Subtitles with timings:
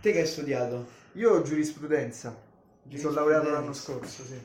[0.00, 0.86] Te che hai studiato?
[1.12, 2.36] Io giurisprudenza.
[2.82, 4.40] Mi sono laureato l'anno scorso, sì.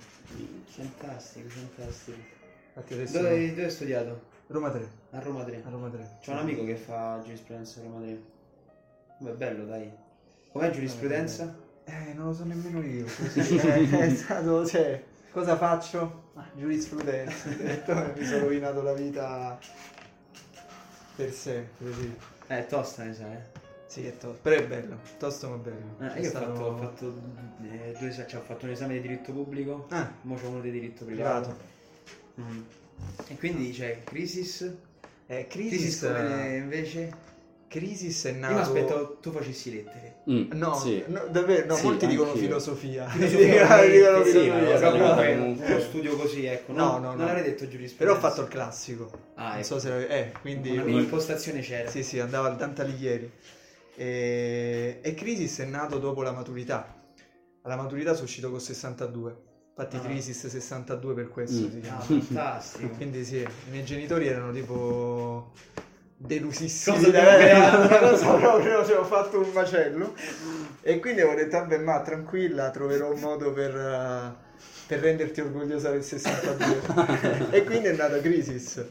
[0.65, 2.17] Fantastico, fantastico.
[2.73, 4.21] Infatti adesso Dove, dove hai studiato?
[4.47, 4.89] Roma 3.
[5.11, 5.61] A Roma 3.
[5.65, 6.17] A Roma 3.
[6.21, 8.21] C'è un amico che fa giurisprudenza a Roma 3.
[9.17, 9.91] Beh, bello, dai.
[10.51, 11.55] Com'è giurisprudenza?
[11.83, 13.05] Eh, non lo so nemmeno io.
[13.15, 13.57] Così.
[13.57, 16.29] eh, è stato, cioè, cosa faccio?
[16.35, 17.49] Ah, giurisprudenza.
[17.49, 19.59] Ho mi sono rovinato la vita
[21.15, 22.15] per sempre, sì.
[22.47, 23.37] Eh, tosta, ne sai.
[23.91, 24.01] Eh.
[24.01, 24.39] Sì, è tosto.
[24.41, 25.95] Però è bello, tosto ma bello.
[25.99, 27.13] Eh, È io ho stato- fatto, ho fatto
[27.63, 30.71] eh, due cioè, ho fatto un esame di diritto pubblico, Ah, mo c'ho uno di
[30.71, 31.55] diritto privato.
[32.35, 32.49] privato.
[32.51, 32.61] Mm.
[33.27, 34.71] E quindi c'è Crisis.
[35.27, 37.29] Eh, Crisis Crisis, come invece?
[37.67, 38.53] Crisis è Io nato...
[38.53, 40.15] mi aspettavo tu facessi lettere.
[40.29, 41.01] Mm, No, sì.
[41.07, 43.07] no, davvero, no, Sì, molti dicono filosofia.
[43.07, 45.43] Filosofia, dicono sì, filosofia, ma cosa no, no.
[45.65, 46.73] Uno studio così, ecco.
[46.73, 47.15] No, non- no, no.
[47.15, 48.17] Non avrei detto Però giurisprudenza.
[48.19, 49.11] ho fatto il classico.
[49.35, 49.63] Ah, non ecco.
[49.63, 50.05] so se...
[50.07, 50.77] Eh, quindi...
[50.77, 51.89] Una impostazione c'era.
[51.89, 53.31] Sì, sì, andava al Dante Alighieri.
[53.95, 56.95] E, e Crisis è nato dopo la maturità.
[57.63, 59.35] Alla maturità sono uscito con 62.
[59.75, 59.99] Infatti Ah.
[60.01, 61.69] Crisis 62 per questo Mm.
[61.69, 61.99] si Ah, chiama.
[62.23, 62.89] fantastico.
[62.97, 65.51] Quindi sì, i miei genitori erano tipo
[66.17, 70.13] delusissimi Cosa da una cosa proprio, cioè, ho fatto un macello
[70.81, 74.31] e quindi ho detto vabbè ma tranquilla troverò un modo per, eh,
[74.85, 78.85] per renderti orgogliosa del 62 e quindi è nata Crisis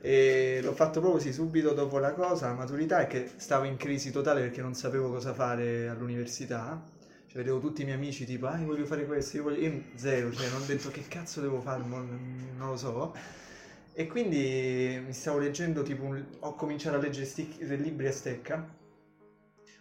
[0.00, 3.76] e l'ho fatto proprio sì, subito dopo la cosa, la maturità è che stavo in
[3.76, 6.96] crisi totale perché non sapevo cosa fare all'università
[7.28, 9.60] cioè, vedevo tutti i miei amici tipo, ah, io voglio fare questo, io voglio...
[9.60, 11.98] Io zero, cioè, non ho detto che cazzo devo fare, mo-
[12.56, 13.14] non lo so.
[13.92, 18.12] E quindi mi stavo leggendo, tipo, un- ho cominciato a leggere sti- dei libri a
[18.12, 18.76] stecca.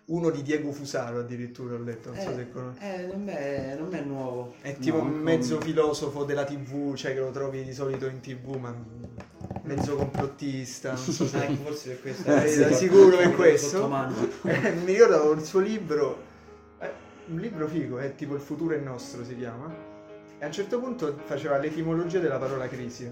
[0.08, 2.84] Uno di Diego Fusaro addirittura ho letto, non so se conosci.
[2.84, 4.56] Eh, non è, non è nuovo.
[4.60, 8.20] È tipo no, un mezzo filosofo della tv, cioè che lo trovi di solito in
[8.20, 8.76] tv, ma
[9.68, 11.38] mezzo complottista, non so se...
[11.44, 12.36] ecco, forse per questo.
[12.36, 12.74] Eh, Sì.
[12.74, 13.86] sicuro è questo.
[14.44, 16.22] Eh, mi ricordo il suo libro,
[16.80, 16.90] eh,
[17.28, 19.72] un libro figo, è tipo Il futuro è nostro si chiama,
[20.40, 23.12] e a un certo punto faceva l'etimologia della parola crisi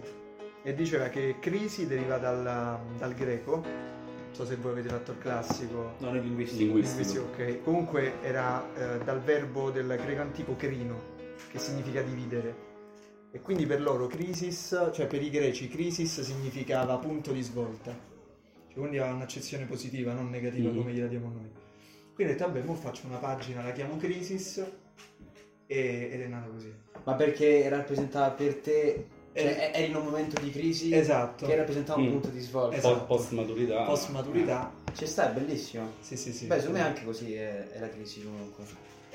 [0.63, 5.17] e diceva che crisi deriva dalla- dal greco, non so se voi avete fatto il
[5.19, 6.63] classico, Non è linguistico.
[6.63, 7.19] Linguistico.
[7.27, 11.13] linguistico, ok, comunque era eh, dal verbo del greco antico crino,
[11.51, 12.73] che significa dividere.
[13.35, 17.91] E quindi per loro crisis, cioè per i greci crisis significava punto di svolta.
[17.91, 20.77] Cioè, quindi aveva un'accezione positiva, non negativa Mhm.
[20.77, 21.51] come gliela diamo noi.
[22.13, 24.63] Quindi ho detto, vabbè, mo faccio una pagina, la chiamo Crisis
[25.67, 26.73] e- ed è nato così.
[27.03, 31.45] Ma perché rappresentava per te, cioè Eh, eri in un momento di crisi Esatto.
[31.45, 32.11] che rappresentava un Mm.
[32.11, 32.77] punto di svolta.
[32.77, 33.03] Esatto.
[33.03, 33.83] Post maturità.
[33.83, 34.73] Post maturità.
[34.93, 35.91] Ci sta, è bellissimo.
[35.99, 36.45] Sì, sì, sì.
[36.45, 38.63] Beh, secondo me anche così è, è la crisi comunque.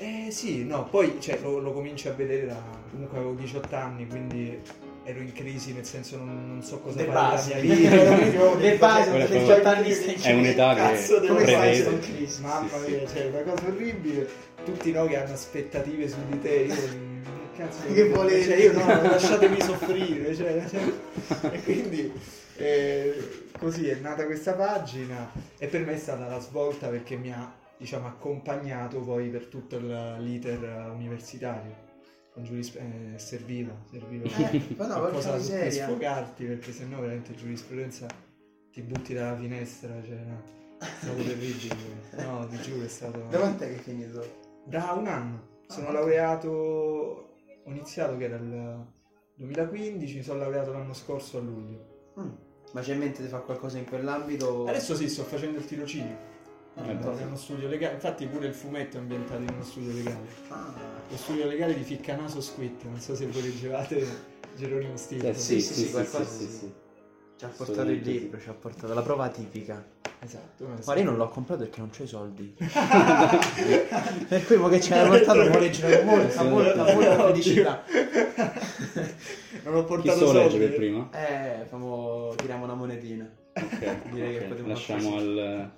[0.03, 2.59] Eh sì, no, poi cioè, lo, lo cominci a vedere da...
[2.89, 4.59] Comunque avevo 18 anni, quindi
[5.03, 7.53] ero in crisi, nel senso non, non so cosa Le fare basi.
[7.53, 8.55] mia vita.
[8.57, 11.99] Le basi, Quella perché è 18 anni È un'età Cazzo che devo Come fai in
[11.99, 12.41] crisi?
[12.41, 12.91] Mamma Sì, sì.
[12.91, 14.29] mia, cioè, una cosa orribile.
[14.65, 18.43] Tutti noi che hanno aspettative su di te, io che cazzo Che volete?
[18.43, 22.11] Cioè, io no, lasciatemi soffrire, cioè, cioè, e quindi
[22.57, 27.31] eh, così è nata questa pagina e per me è stata la svolta perché mi
[27.31, 31.89] ha diciamo accompagnato poi per tutto l'iter universitario.
[32.31, 38.07] Con giuris- eh, serviva, serviva Eh, qualcosa su cui sfogarti perché sennò veramente giurisprudenza
[38.71, 40.41] ti butti dalla finestra, cioè no.
[40.79, 41.75] È stato terribile.
[42.25, 43.19] No, ti giuro, è stato.
[43.29, 44.23] Da quant'è che hai finito?
[44.63, 45.47] Da un anno.
[45.67, 46.49] Sono Ah, laureato.
[46.49, 48.85] Ho iniziato che era il
[49.35, 52.13] 2015, mi sono laureato l'anno scorso a luglio.
[52.19, 52.29] Mm.
[52.73, 54.65] Ma c'è in mente di fare qualcosa in quell'ambito?
[54.67, 56.29] Adesso sì, sto facendo il tirocinio.
[56.73, 57.95] È uno studio legale.
[57.95, 60.25] Infatti pure il fumetto è ambientato in uno studio legale.
[60.49, 60.73] ah.
[61.09, 62.81] Lo studio legale di Ficcanaso Squid.
[62.83, 64.07] Non so se voi leggevate
[64.55, 65.29] Geronimo Stilton.
[65.31, 66.49] Eh, sì, Sì, sì, sì, sì, qualcosa sì, sì.
[66.49, 66.73] sì.
[67.37, 69.83] Ci ha portato il libro, ci ha portato la prova tipica.
[70.23, 70.67] Esatto.
[70.85, 72.53] ma io non l'ho comprato perché non c'ho i soldi.
[74.27, 77.83] per cui mo che ci hai portato mo leggere molta, molta, molta felicità.
[79.63, 80.57] non ho Chi portato legge soldi.
[80.59, 81.09] per prima?
[81.11, 83.27] Eh, famo, tiriamo una monetina.
[83.53, 85.71] Ok, Direi che ok, potremmo lasciamo al,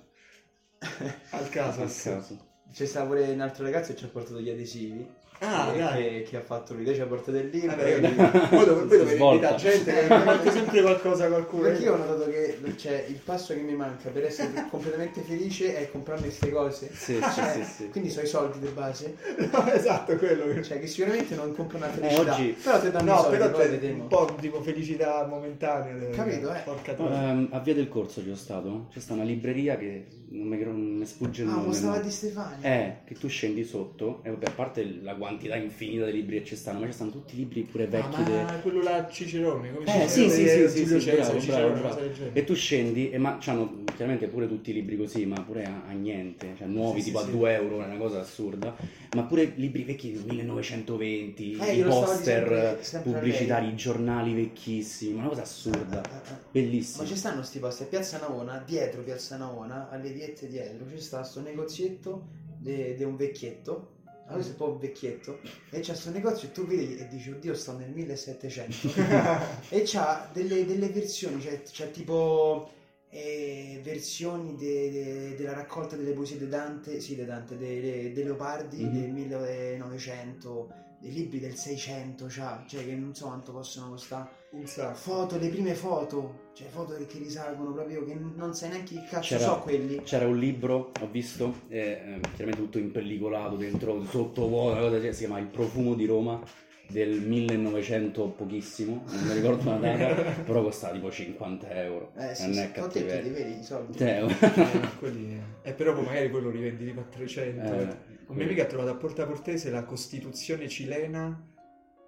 [1.30, 1.82] Al caso.
[1.82, 2.52] al caso.
[2.72, 5.08] C'è stato pure un altro ragazzo che ci ha portato gli adesivi.
[5.44, 6.02] Ah, che, dai.
[6.02, 6.84] che, che ha fatto lui.
[6.84, 7.76] Lei ci ha portato il libro.
[7.76, 9.48] Vabbè, io- poi dove, poi dove Svolta.
[9.50, 11.62] invita gente che mi manca sempre qualcosa a qualcuno.
[11.62, 15.76] Perché io ho notato che cioè, il passo che mi manca per essere completamente felice
[15.76, 16.90] è comprarmi queste cose.
[16.92, 17.88] Sì, Cioè, sì, sì.
[17.90, 19.16] Quindi so i soldi di base.
[19.50, 20.62] No, esatto, quello che...
[20.62, 22.32] Cioè, che sicuramente non compro una felicità.
[22.34, 24.02] oggi- Però te danno No, soldi, però vedremo.
[24.02, 25.94] un po' tipo felicità momentanea.
[25.94, 26.60] de- Capito, eh?
[26.64, 26.96] Porca.
[26.96, 28.86] Ehm, a Via del Corso ci sono stato.
[28.92, 31.66] C'è sta una libreria che non mi, non mi sfugge il Ah, nome.
[31.68, 32.02] ma stava no?
[32.02, 32.62] di Stefani.
[32.62, 36.44] Eh, che tu scendi sotto e vabbè, a parte la quantità infinita di libri che
[36.44, 38.22] ci stanno, ma ci stanno tutti i libri pure Ah, vecchi.
[38.24, 41.04] de- ma quello là Cicerone, come Eh, Cicerone, sì, sì, eh, sì, sì, Giulio sì,
[41.04, 42.12] Cesare, bravo, Cicerone, bravo, bravo.
[42.12, 42.30] genere.
[42.32, 45.82] E tu scendi e ma c'hanno chiaramente pure tutti i libri così, ma pure a,
[45.88, 47.32] a niente, cioè nuovi Sì, tipo sì, a sì.
[47.36, 48.74] 2 euro, è una cosa assurda,
[49.14, 55.18] ma pure libri vecchi del 1920, Eh, i poster sempre a pubblicitari, i giornali vecchissimi,
[55.18, 56.34] una cosa assurda, Eh, eh.
[56.50, 57.02] bellissima.
[57.02, 61.00] Ma ci stanno sti posti a Piazza Navona, dietro Piazza Navona, alle viette dietro, ci
[61.00, 62.28] sta sto negozietto
[62.58, 63.92] di un vecchietto.
[64.26, 65.38] Questo è un po' un vecchietto
[65.70, 68.88] e c'ha sto negozio e tu vedi e dici oddio sto nel 1700
[69.68, 72.70] e c'ha delle, delle versioni c'è, c'è tipo
[73.10, 78.24] eh, versioni de- de- della raccolta delle poesie di Dante sì di Dante de, de-
[78.24, 78.92] Leopardi Mhm.
[79.00, 80.74] del 1900
[81.04, 84.94] dei libri del 600 c'ha cioè che non so quanto possono costare Un sacco.
[84.94, 89.36] foto, le prime foto, cioè foto che risalgono proprio che non sai neanche che cazzo
[89.36, 90.00] C'era- so quelli.
[90.02, 95.18] C'era un libro, ho visto, eh, eh, chiaramente tutto impellicolato dentro, sottovuoto, una cosa, si
[95.18, 96.40] chiama Il profumo di Roma
[96.86, 100.14] del 1900 pochissimo, non mi ricordo la data,
[100.44, 102.12] però costava tipo 50 euro.
[102.16, 103.20] Eh sì, non sì, è cattiveria.
[103.22, 103.98] li vedi i soldi.
[103.98, 107.72] Cioè, Eh, quelli- E però poi magari quello rivendi tipo a 300.
[107.74, 111.24] Eh, Un mio amico ha trovato a Porta Portese la Costituzione cilena,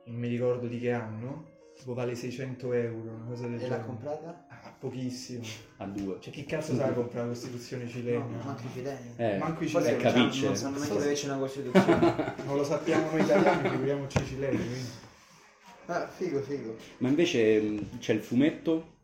[0.07, 3.77] non mi ricordo di che anno, tipo vale 600 euro, una cosa del E genere.
[3.79, 4.47] l'ha comprata?
[4.49, 5.45] Ah, pochissimo.
[5.79, 6.17] a due.
[6.21, 8.25] Cioè chi cazzo sa comprare la Costituzione cilena?
[8.25, 9.13] No, manco i cileni.
[9.17, 10.03] Eh, Manco i Forse cileni.
[10.05, 10.41] non, capisce.
[10.41, 12.35] sanno- non sanno neanche dove c'è una costituzione.
[12.47, 14.57] Non lo sappiamo noi italiani, figuriamoci i cileni.
[14.57, 14.89] quindi.
[15.87, 16.77] ah, figo, figo.
[16.99, 18.96] Ma invece mh, c'è il fumetto,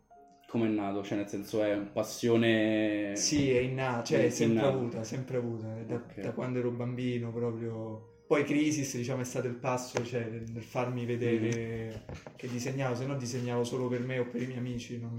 [0.52, 1.02] come è nato?
[1.02, 3.12] Cioè nel senso è passione...
[3.16, 4.76] Sì, è innata, cioè È sempre innata.
[4.76, 6.20] avuta, sempre avuta, da, Ok.
[6.20, 8.20] da quando ero bambino proprio.
[8.26, 12.04] Poi Crisis, diciamo, è stato il passo, cioè, nel farmi vedere
[12.36, 15.18] che disegnavo, se no disegnavo solo per me o per i miei amici, non,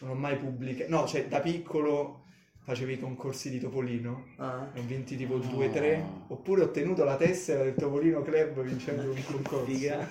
[0.00, 0.90] non ho mai pubblicato.
[0.90, 2.24] No, cioè, da piccolo
[2.64, 4.68] facevo i concorsi di Topolino, Ah.
[4.72, 5.38] ne ho vinti tipo Ah.
[5.38, 9.64] 2-3, oppure ho ottenuto la tessera del Topolino Club vincendo un concorso.
[9.64, 10.06] Figa.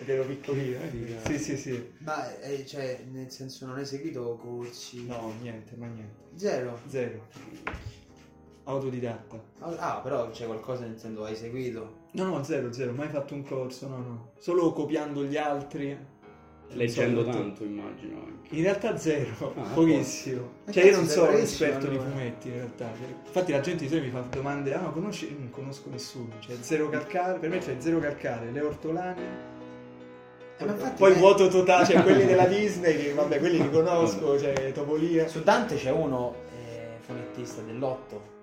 [0.00, 1.18] Ed ero piccolino, eh?
[1.26, 1.92] Sì, sì, sì.
[1.98, 5.06] Ma eh, cioè, nel senso non hai seguito corsi?
[5.06, 6.14] No, niente, ma niente.
[6.36, 6.78] Zero.
[6.86, 7.26] Zero.
[8.64, 9.38] Autodidatta.
[9.58, 11.98] Ah, però c'è qualcosa nel senso hai seguito.
[12.12, 14.32] No, no, zero, zero, mai fatto un corso, no, no.
[14.38, 15.94] Solo copiando gli altri.
[16.72, 18.54] Leggendo tanto immagino anche.
[18.54, 20.50] In realtà zero, Ah, pochissimo.
[20.70, 22.90] Cioè io non sono un esperto di fumetti in realtà.
[23.26, 25.36] Infatti la gente di solito mi fa domande, ah ma conosci?
[25.36, 26.32] Non conosco nessuno.
[26.38, 29.58] Cioè zero calcare, per me c'è zero calcare, le ortolane.
[30.60, 34.72] Eh, infatti, Poi vuoto totale, cioè quelli della Disney, che vabbè, quelli li conosco, cioè
[34.72, 35.26] Topolia.
[35.26, 38.38] Su Dante c'è uno eh, fumettista dell'otto.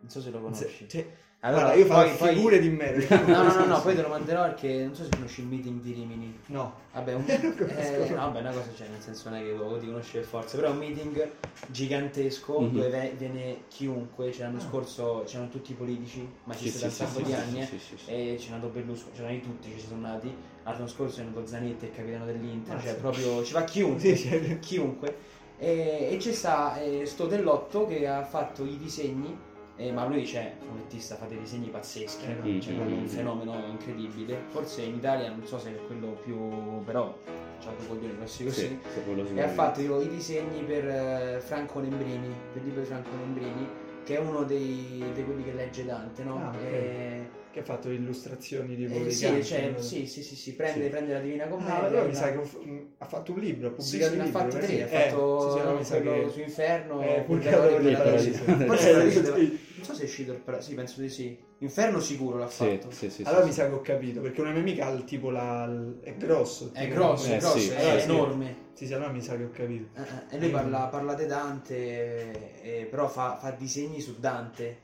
[0.00, 0.88] Non so se lo conosci.
[0.88, 1.06] Cioè,
[1.44, 2.90] Allora, guarda, io poi- farò poi- figure di me.
[2.92, 5.40] perché non No, no, no, no, poi te lo manderò perché non so se conosci
[5.40, 6.38] il meeting di Rimini.
[6.46, 6.72] No.
[6.92, 9.86] Vabbè, un, eh, no, vabbè, una cosa c'è, nel senso non è che lo di
[9.86, 11.30] conoscere forza, però è un meeting
[11.66, 12.72] gigantesco Mhm.
[12.72, 16.90] dove ve- viene chiunque, cioè l'anno scorso c'erano tutti i politici, ma ci Sì, sono
[16.92, 17.68] sì, da un sacco sì, di anni,
[18.06, 21.44] eh, e c'è nato Berlusconi, c'erano di tutti, ci sono nati, l'anno scorso è nato
[21.44, 25.16] Zanetti, il capitano dell'Inter, Ah, cioè proprio ci va chiunque, cioè- chiunque,
[25.58, 29.36] e, e c'è sta eh, sto dell'otto che ha fatto i disegni,
[29.76, 32.44] eh, ma lui c'è, fumettista, fa dei disegni pazzeschi, Eh, no.
[32.46, 34.42] Mm, cioè un fenomeno incredibile.
[34.48, 36.82] Forse in Italia non so se è quello più.
[36.84, 37.16] però
[37.60, 38.60] c'ha due coglioni grossi così.
[38.60, 42.80] Sì, sì, E ha fatto io, i disegni per eh, Franco Lembrini, per il libro
[42.80, 43.68] di Franco Lembrini,
[44.04, 46.36] che è uno dei, di quelli che legge Dante, no?
[46.36, 46.62] Ah, ok.
[46.62, 50.54] E- Che ha fatto illustrazioni di e voli sì, canti, cioè, sì, sì, sì, sì,
[50.54, 50.88] prende, Sì.
[50.88, 51.84] prende la Divina Ah, Commedia.
[51.84, 54.24] allora mi sa che mh, ha fatto un libro, ha Sì, pubblicato sì, ha un
[54.24, 54.40] libro.
[54.40, 54.80] fatti eh, tre, sì.
[54.80, 56.30] ha Eh, fatto sì, sì, quello che...
[56.30, 58.44] su Inferno, Eh, Purgatorio e Paradiso.
[58.44, 58.64] Paradiso.
[58.64, 59.58] Forse Eh, Paradiso- sì.
[59.74, 61.38] non so se è uscito il Paradiso, sì, penso di sì.
[61.58, 62.90] Inferno sicuro l'ha Sì, fatto.
[62.90, 65.04] sì, sì, Allora sì, mi sa che ho capito, perché una mia amica ha il
[65.04, 65.70] tipo la...
[66.00, 66.70] è grosso.
[66.72, 68.10] È grosso, Eh, è grosso, sì, è sì.
[68.10, 68.56] enorme.
[68.72, 69.88] Sì, sì, allora mi sa che ho capito.
[69.94, 74.78] Eh, eh, E lui parla, parla di Dante, eh, però fa, fa disegni su Dante,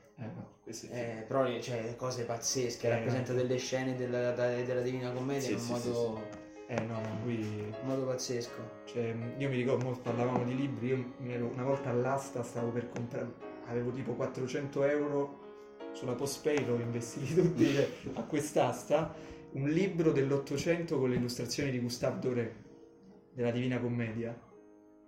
[0.69, 3.39] Eh eh, però cioè, cose pazzesche, Eh, rappresenta no.
[3.39, 6.23] delle scene della, della Divina Commedia in un modo,
[6.67, 7.39] Eh no, lui...
[7.81, 8.83] un modo pazzesco.
[8.85, 12.91] Cioè, io mi ricordo, mo parlavamo di libri, io ero una volta all'asta, stavo per
[12.91, 13.33] comprare,
[13.67, 15.47] avevo tipo 400 euro
[15.93, 17.75] sulla postpay, l'ho investiti tutti
[18.15, 19.15] a quest'asta,
[19.53, 22.55] un libro dell'Ottocento con le illustrazioni di Gustave Doré,
[23.33, 24.39] della Divina Commedia.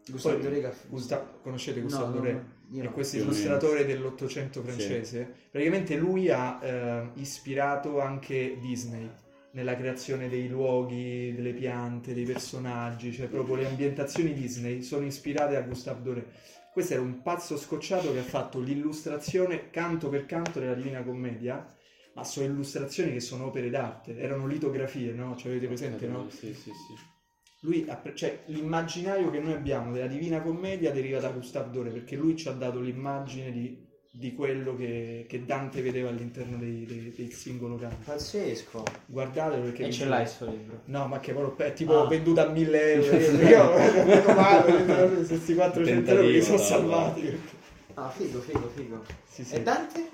[0.09, 2.45] Gustavo Poi- Doré Gusta- conoscete No, Gustave no, Doré?
[2.69, 2.91] no, no.
[2.93, 5.33] questo illustratore dell'Ottocento francese.
[5.51, 9.09] Praticamente lui ha eh, ispirato anche Disney
[9.53, 15.57] nella creazione dei luoghi, delle piante, dei personaggi, cioè proprio le ambientazioni Disney sono ispirate
[15.57, 16.27] a Gustave Doré.
[16.73, 21.75] Questo era un pazzo scocciato che ha fatto l'illustrazione canto per canto della Divina Commedia,
[22.15, 25.35] ma sono illustrazioni che sono opere d'arte, erano litografie, no?
[25.37, 26.29] Cioè avete presente, no?
[26.31, 27.10] Sì, sì, sì.
[27.61, 32.37] Lui cioè, l'immaginario che noi abbiamo della Divina Commedia deriva da Gustave Doré perché lui
[32.37, 37.33] ci ha dato l'immagine di di quello che, che Dante vedeva all'interno dei- dei- del
[37.33, 37.99] singolo canto.
[38.07, 38.83] Pazzesco.
[39.07, 39.85] Guardatelo perché...
[39.87, 40.81] E ce l'hai sto libro?
[40.87, 42.09] No, ma che proprio è tipo Ah.
[42.09, 43.17] venduto a 1000 euro.
[43.47, 47.41] Io, meno male, questi 400 euro mi sono salvati.
[47.95, 49.05] Ah, figo, figo, figo.
[49.29, 49.55] Sì, sì.
[49.55, 50.09] E Dante?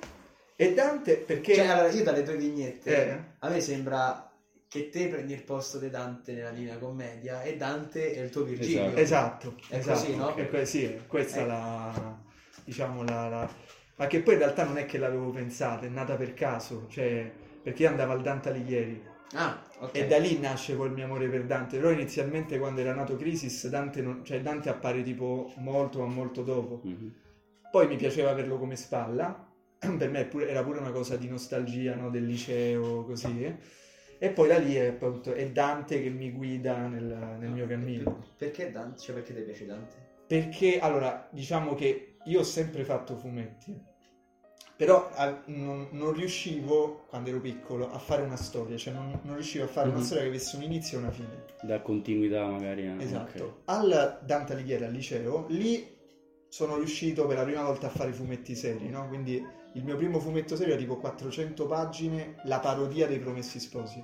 [0.57, 1.55] E Dante perché...
[1.55, 3.19] Cioè, allora, io dalle tue vignette, Eh.
[3.39, 4.26] a me sembra
[4.69, 8.43] che te prendi il posto di Dante nella Divina Commedia e Dante è il tuo
[8.45, 8.95] Virgilio.
[8.97, 9.99] Esatto, È esatto.
[10.01, 10.35] così, no?
[10.35, 11.47] È que- sì, è questa Eh.
[11.47, 12.19] la...
[12.65, 13.51] diciamo la, la-
[13.97, 17.31] Ma che poi in realtà non è che l'avevo pensata, è nata per caso, cioè...
[17.63, 19.91] Perché io andavo al Dante Alighieri Ah, ok.
[19.97, 21.79] e da lì nasce il mio amore per Dante.
[21.79, 26.43] Però inizialmente quando era nato Crisis, Dante, non- cioè Dante appare tipo molto ma molto
[26.43, 26.81] dopo.
[26.85, 27.13] Mhm.
[27.73, 31.95] Poi mi piaceva averlo come spalla, per me pure- era pure una cosa di nostalgia
[31.97, 32.09] no?
[32.11, 33.45] del liceo, così.
[33.45, 33.57] eh.
[34.19, 38.25] E poi da lì è, appunto, è Dante che mi guida nel, nel mio cammino.
[38.37, 39.01] Perché Dante?
[39.01, 39.95] Cioè, perché ti piace Dante?
[40.27, 43.79] Perché, allora, diciamo che io ho sempre fatto fumetti,
[44.77, 49.35] però a- non, non riuscivo, quando ero piccolo, a fare una storia, cioè non, non
[49.35, 50.05] riuscivo a fare una Mhm.
[50.05, 51.45] storia che avesse un inizio e una fine.
[51.63, 52.83] Da continuità magari.
[52.87, 53.45] eh, Esatto.
[53.45, 53.53] ok.
[53.67, 55.95] Al Dante Alighieri al liceo, lì
[56.49, 59.09] sono riuscito per la prima volta a fare fumetti seri, no?
[59.09, 59.45] Quindi
[59.77, 64.03] il mio primo fumetto serio era tipo 400 pagine, la parodia dei Promessi Sposi.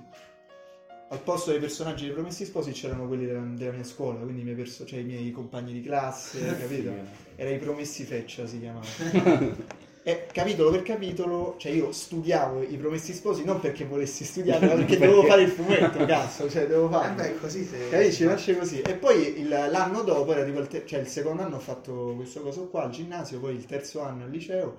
[1.09, 4.43] Al posto dei personaggi dei Promessi Sposi c'erano quelli della, della mia scuola, quindi i
[4.43, 6.91] miei, perso- cioè i miei compagni di classe, capito?
[7.35, 8.85] Era i Promessi Feccia si chiamava.
[10.05, 14.73] E capitolo per capitolo, cioè io studiavo i Promessi Sposi non perché volessi studiare, ma
[14.75, 17.15] perché dovevo fare il fumetto, cazzo, cioè devo Eh farlo.
[17.15, 17.87] beh, così se...
[17.89, 18.25] Capisci?
[18.25, 18.81] Nasce così.
[18.81, 22.15] E poi il- l'anno dopo, era tipo il, te- cioè il secondo anno ho fatto
[22.17, 24.75] questo coso qua al ginnasio, poi il terzo anno al liceo.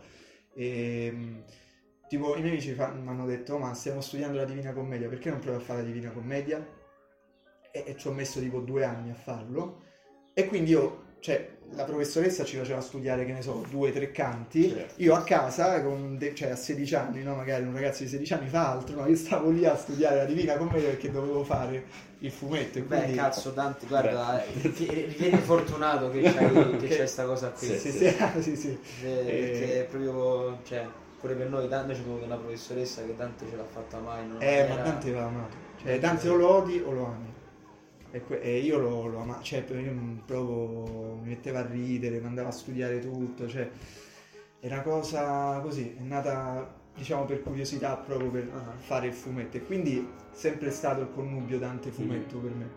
[0.54, 1.44] E mh,
[2.08, 5.30] tipo i miei amici mi hanno detto: "Oh, Ma stiamo studiando la Divina Commedia, perché
[5.30, 6.64] non provi a fare la Divina Commedia?
[7.70, 9.82] E, e ci ho messo tipo due anni a farlo.
[10.34, 14.12] E quindi io, cioè, la professoressa ci faceva studiare, che ne so, due o tre
[14.12, 14.68] canti.
[14.68, 14.94] Certo.
[15.02, 17.34] Io a casa, con de- cioè a 16 anni, no?
[17.34, 19.06] magari un ragazzo di 16 anni fa altro, no?
[19.08, 21.84] io stavo lì a studiare la Divina Commedia perché dovevo fare
[22.18, 22.78] il fumetto.
[22.78, 23.16] E Beh, quindi...
[23.16, 27.66] cazzo, Dante, guarda, eh, ti- vieni fortunato che c'hai, che Che- c'è sta cosa qui.
[27.66, 28.78] Sì, Sì, sì, sì, sì.
[29.02, 29.22] Eh.
[29.24, 30.86] Perché è proprio, cioè,
[31.20, 34.26] pure per noi, Dante c'è avuto una professoressa che Dante ce l'ha fatta mai.
[34.28, 35.56] Non Eh, ma era- Dante va amato.
[35.82, 37.32] Cioè, Dante o lo odi o lo ami.
[38.40, 39.92] E, io lo, lo amavo, cioè, io
[40.24, 43.68] proprio mi metteva a ridere, mi andava a studiare tutto, cioè,
[44.60, 48.72] è una cosa così, è nata, diciamo, per curiosità proprio per Ah.
[48.76, 49.56] fare il fumetto.
[49.56, 52.68] E quindi sempre stato il connubio Dante-fumetto per me.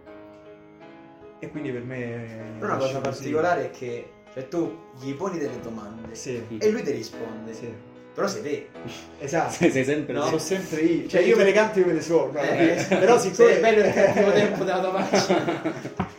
[1.39, 2.55] E quindi per me...
[2.59, 6.81] Però una cosa particolare è che cioè, tu gli poni delle domande Sì, e lui
[6.83, 7.53] ti risponde.
[7.53, 7.71] sì.
[8.17, 8.67] Però sei te.
[9.19, 9.51] Esatto.
[9.53, 10.25] Sei, sei sempre No.
[10.25, 13.19] Sono sempre io, cioè io me le canto e io me le suono, Eh, però
[13.19, 16.05] siccome sei bello il cattivo tempo della tua pagina.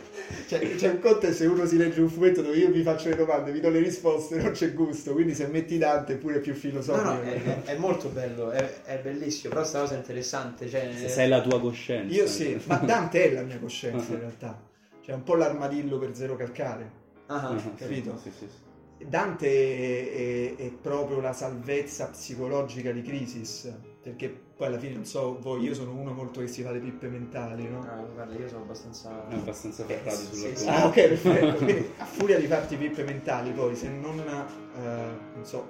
[0.49, 3.09] Cioè, c'è un conto è se uno si legge un fumetto dove io vi faccio
[3.09, 5.13] le domande, vi do le risposte, non c'è gusto.
[5.13, 7.03] Quindi se metti Dante è pure più No, filosofico.
[7.11, 10.67] no, è, è- è molto bello, è, è bellissimo, però sta cosa è interessante.
[10.67, 12.11] Cioè, Se sei la tua coscienza.
[12.15, 14.59] Io sì, ma Dante è la mia coscienza in realtà.
[15.05, 16.89] Cioè un po' l'armadillo per zero calcare.
[17.27, 18.19] Ah, Ah, sì, capito?
[18.23, 18.57] Sì, sì, sì.
[19.05, 23.73] Dante è, è- è proprio la salvezza psicologica di Crisis.
[24.01, 26.79] Perché poi alla fine, non so, voi, io sono uno molto che si fa le
[26.79, 27.81] pippe mentali, no?
[27.81, 29.27] ah, guarda, io sono abbastanza...
[29.27, 30.67] È abbastanza ferrati sì, sulla sì.
[30.67, 31.65] Ah, ok, perfetto.
[31.65, 35.67] Quindi a furia di farti pippe mentali, poi se non, eh, non so,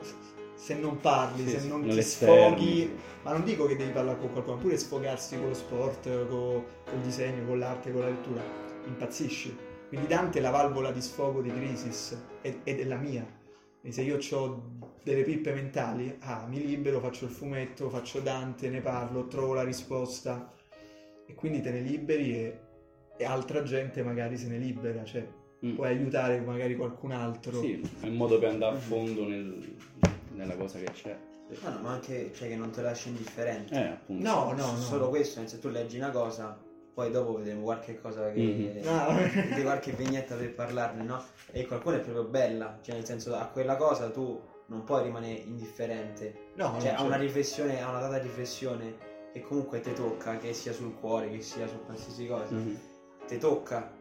[0.56, 2.92] se non parli, Sì, se sì, non non ti sfoghi,
[3.24, 7.00] ma non dico che devi parlare con qualcuno, pure sfogarsi con lo sport, co- col
[7.02, 8.42] disegno, con l'arte, con la lettura,
[8.86, 9.58] impazzisci.
[9.90, 13.26] Quindi Dante è la valvola di sfogo di Crisis ed è la mia.
[13.80, 18.70] Quindi se io ho delle pippe mentali, ah, mi libero, faccio il fumetto, faccio Dante,
[18.70, 20.54] ne parlo, trovo la risposta
[21.26, 22.60] e quindi te ne liberi e,
[23.18, 25.28] e altra gente magari se ne libera, cioè
[25.66, 25.76] Mm.
[25.76, 27.60] puoi aiutare magari qualcun altro.
[27.60, 29.76] Sì, è un modo per andare a fondo nel-
[30.36, 31.18] nella cosa che c'è.
[31.52, 31.60] Sì.
[31.66, 33.74] No, no, ma anche cioè, che non ti lasci indifferente.
[33.76, 34.24] Eh, appunto.
[34.24, 34.78] No, no, no.
[34.78, 36.58] Solo questo, senso, tu leggi una cosa,
[37.00, 38.42] poi dopo vedremo qualche cosa che...
[38.42, 38.68] Mhm.
[38.90, 39.14] Ah,
[39.56, 41.24] di qualche vignetta per parlarne, no?
[41.52, 45.40] E qualcuna è proprio bella, cioè nel senso a quella cosa tu non puoi rimanere
[45.40, 48.98] indifferente, no, cioè ha una riflessione, ha una data riflessione
[49.32, 52.78] che comunque ti tocca, che sia sul cuore, che sia su qualsiasi cosa, Mhm.
[53.28, 53.92] ti tocca.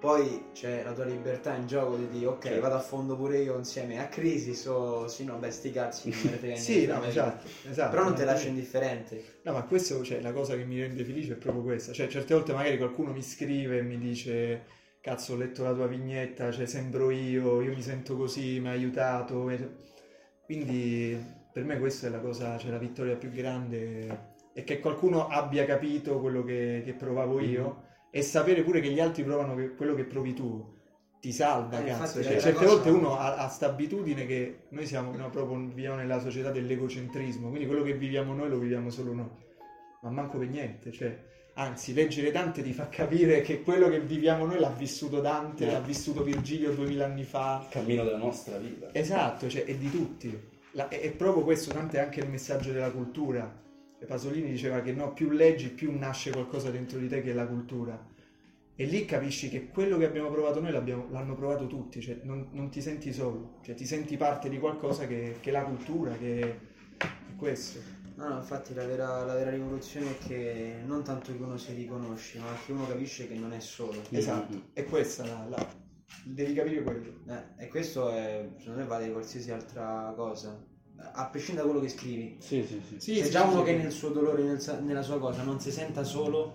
[0.00, 3.56] Poi c'è la tua libertà in gioco di dire ok vado a fondo pure io
[3.58, 7.46] insieme a Crisis o sì no beh sti cazzi non me ne Sì, no, esatto,
[7.68, 7.90] esatto.
[7.90, 11.02] però non ti Ma- lascio indifferente No, ma questo, cioè, la cosa che mi rende
[11.04, 11.92] felice è proprio questa.
[11.92, 14.66] Cioè, certe volte magari qualcuno mi scrive e mi dice
[15.00, 18.72] cazzo, ho letto la tua vignetta, cioè, sembro io, io mi sento così, mi ha
[18.72, 19.48] aiutato.
[20.44, 21.16] Quindi,
[21.52, 25.64] per me questa è la cosa, cioè, la vittoria più grande è che qualcuno abbia
[25.64, 29.94] capito quello che, che provavo io e sapere pure che gli altri provano che- quello
[29.94, 30.78] che provi tu.
[31.20, 32.18] ti salva, Eh, cazzo.
[32.18, 35.58] infatti Cioè, certe cosa- volte uno ha, ha sta abitudine che noi siamo no, proprio
[35.66, 39.28] viviamo nella società dell'egocentrismo, quindi quello che viviamo noi lo viviamo solo noi,
[40.00, 41.14] ma manco per niente, cioè,
[41.56, 45.72] anzi, leggere Dante ti fa capire che quello che viviamo noi l'ha vissuto Dante, Eh.
[45.72, 48.88] l'ha vissuto Virgilio duemila anni fa, Il cammino della nostra vita.
[48.94, 50.48] esatto, cioè, è di tutti.
[50.70, 53.58] La- è, è proprio questo, Dante è anche il messaggio della cultura.
[54.00, 57.34] E Pasolini diceva che no, più leggi, più nasce qualcosa dentro di te che è
[57.34, 58.02] la cultura.
[58.74, 62.70] E lì capisci che quello che abbiamo provato noi l'hanno provato tutti, cioè non, non
[62.70, 66.40] ti senti solo, cioè ti senti parte di qualcosa che, che è la cultura, che
[66.40, 66.56] è
[67.36, 67.78] questo.
[68.14, 71.74] No, no, infatti la vera, la vera rivoluzione è che non tanto che uno si
[71.74, 74.02] riconosce, ma che uno capisce che non è solo.
[74.10, 75.74] Esatto, è questa la, la-
[76.24, 77.20] devi capire quello.
[77.28, 80.58] Eh, e questo è, secondo me vale di qualsiasi altra cosa.
[81.12, 82.36] A prescindere da quello che scrivi.
[82.40, 83.00] Sì, sì, sì.
[83.00, 83.70] Sì, Se sì, già sì, uno sì.
[83.70, 86.52] che nel suo dolore, nel nella sua cosa, non si senta solo,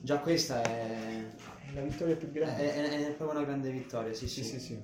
[0.00, 1.26] già questa è,
[1.70, 2.74] È la vittoria più è, grande.
[2.74, 4.50] è- è proprio una grande vittoria, sì, Sì, sì.
[4.50, 4.82] sì, sì.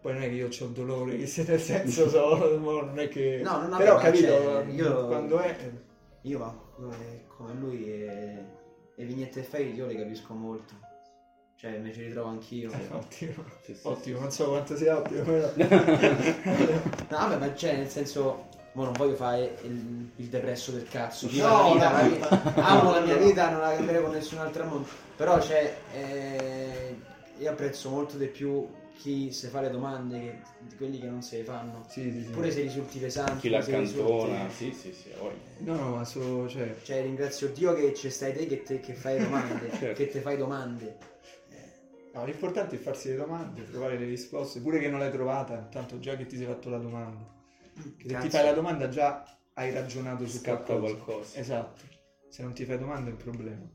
[0.00, 3.08] Poi non è che io ho dolore, che se nel senso so, mo non è
[3.08, 3.40] che...
[3.42, 5.72] No, non Però ho capito, cioè, io- quando è...
[6.22, 8.44] Io ma come, come lui e,
[8.96, 10.74] e Vignette e Fai io le capisco molto.
[11.62, 12.72] Cioè, me ci ritrovo anch'io.
[12.90, 15.52] Ottimo, Sì, sì, ottimo, non so quanto sia ottimo, però...
[15.54, 18.48] No, vabbè, ma c'è nel senso.
[18.72, 21.28] Mo non voglio fare il, il depresso del cazzo.
[21.30, 22.62] No, la vita, no, la no.
[22.66, 24.88] amo la mia vita, non la cambierei con nessun altro mondo.
[25.14, 25.76] Però c'è.
[25.94, 26.96] eh,
[27.38, 28.66] io apprezzo molto di più
[28.96, 31.84] chi si fa le domande che, di quelli che non se le fanno.
[31.86, 32.30] Sì, sì, sì.
[32.30, 33.38] Pure se risulti pesante.
[33.38, 35.10] Chi pure se l'accantona, risulti- sì, sì, sì.
[35.58, 36.74] No, no, ma so, cioè...
[36.82, 39.70] Cioè, ringrazio Dio che ci stai te che, te, che fai le domande.
[39.78, 39.92] Certo.
[39.92, 41.10] Che te fai domande.
[42.14, 45.98] No, l'importante è farsi le domande, trovare le risposte, pure che non l'hai trovata, tanto
[45.98, 47.26] già che ti sei fatto la domanda.
[47.96, 50.78] Che se ti fai la domanda già hai ragionato su qualcosa.
[50.78, 51.38] qualcosa.
[51.38, 51.82] Esatto.
[52.28, 53.66] Se non ti fai domanda è un problema.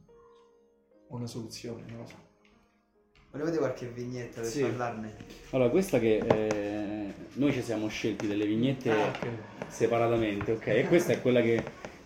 [1.10, 2.16] O una soluzione, non lo so.
[3.32, 4.62] Volevate qualche vignetta per Sì.
[4.62, 5.16] parlarne?
[5.52, 9.28] Allora, questa che eh, noi ci siamo scelti delle vignette Ah, ok.
[9.68, 10.68] separatamente, ok?
[10.68, 11.64] E questa è quella che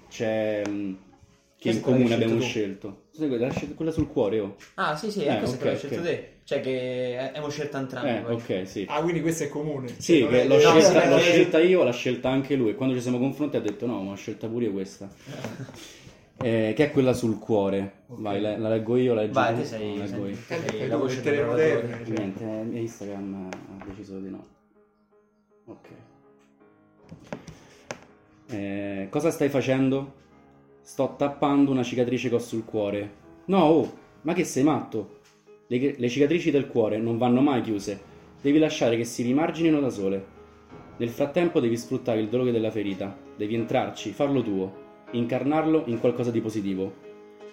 [0.08, 0.98] c'è mh,
[1.62, 3.76] che in comune abbiamo scelto scelto.
[3.76, 4.56] Quella, sul cuore, oh.
[4.76, 6.30] Ah, sì, sì, Eh, questa ok, è quella che scelto te.
[6.44, 8.10] Cioè, che abbiamo scelto entrambi.
[8.10, 8.86] Eh, ok, sì.
[8.90, 9.94] Ah, quindi questa è comune.
[10.00, 12.72] Sì, Non che è- l'ho, no, scelta, l'ho scelta io, l'ha scelta anche lui.
[12.72, 15.08] E quando ci siamo confrontati ha detto no, ma ho scelta pure io questa.
[16.44, 18.06] Eh, che è quella sul cuore.
[18.08, 19.60] Vai, la, la leggo io, la leggi Vai, tu?
[19.62, 20.36] te sei, No, la leggo io.
[20.48, 22.02] sei, Eh, la tu, voce del narratore.
[22.04, 22.18] Cioè.
[22.18, 24.48] Niente, eh, Instagram ha deciso di no.
[25.66, 25.88] Ok.
[28.48, 30.14] Eh, cosa stai facendo?
[30.84, 33.14] Sto tappando una cicatrice che ho sul cuore.
[33.46, 35.20] No, oh, ma che sei matto?
[35.68, 38.02] Le, le cicatrici del cuore non vanno mai chiuse.
[38.42, 40.26] Devi lasciare che si rimarginino da sole.
[40.98, 43.16] Nel frattempo devi sfruttare il dolore della ferita.
[43.38, 44.74] Devi entrarci, farlo tuo,
[45.12, 46.94] incarnarlo in qualcosa di positivo.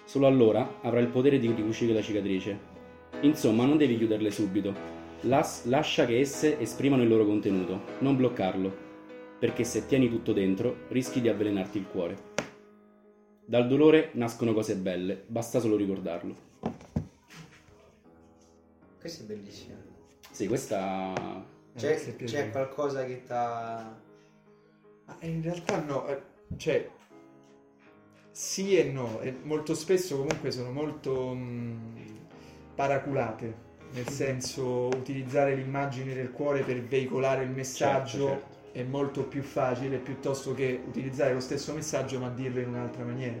[0.05, 2.59] Solo allora avrai il potere di ricucire la cicatrice.
[3.21, 4.73] Insomma, non devi chiuderle subito.
[5.21, 8.87] Las- lascia che esse esprimano il loro contenuto, non bloccarlo.
[9.37, 12.37] Perché se tieni tutto dentro, rischi di avvelenarti il cuore.
[13.49, 16.35] Dal dolore nascono cose belle, basta solo ricordarlo.
[18.99, 19.73] Questa è bellissima.
[20.29, 21.43] Sì, questa...
[21.73, 23.99] Eh, C'è, è c'è qualcosa che t'ha...
[25.05, 26.21] Ma in realtà no, eh,
[26.57, 26.87] cioè
[28.29, 32.03] sì e no, e molto spesso comunque sono molto mh,
[32.75, 33.55] paraculate,
[33.93, 38.58] nel senso utilizzare l'immagine del cuore per veicolare il messaggio Certo, certo.
[38.79, 43.37] È molto più facile piuttosto che utilizzare lo stesso messaggio ma dirlo in un'altra maniera.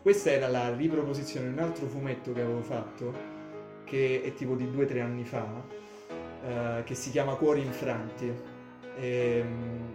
[0.00, 3.12] Questa era la riproposizione di un altro fumetto che avevo fatto,
[3.84, 5.46] che è tipo di due o tre anni fa,
[6.44, 8.32] eh, che si chiama Cuori infranti.
[9.00, 9.94] Ehm,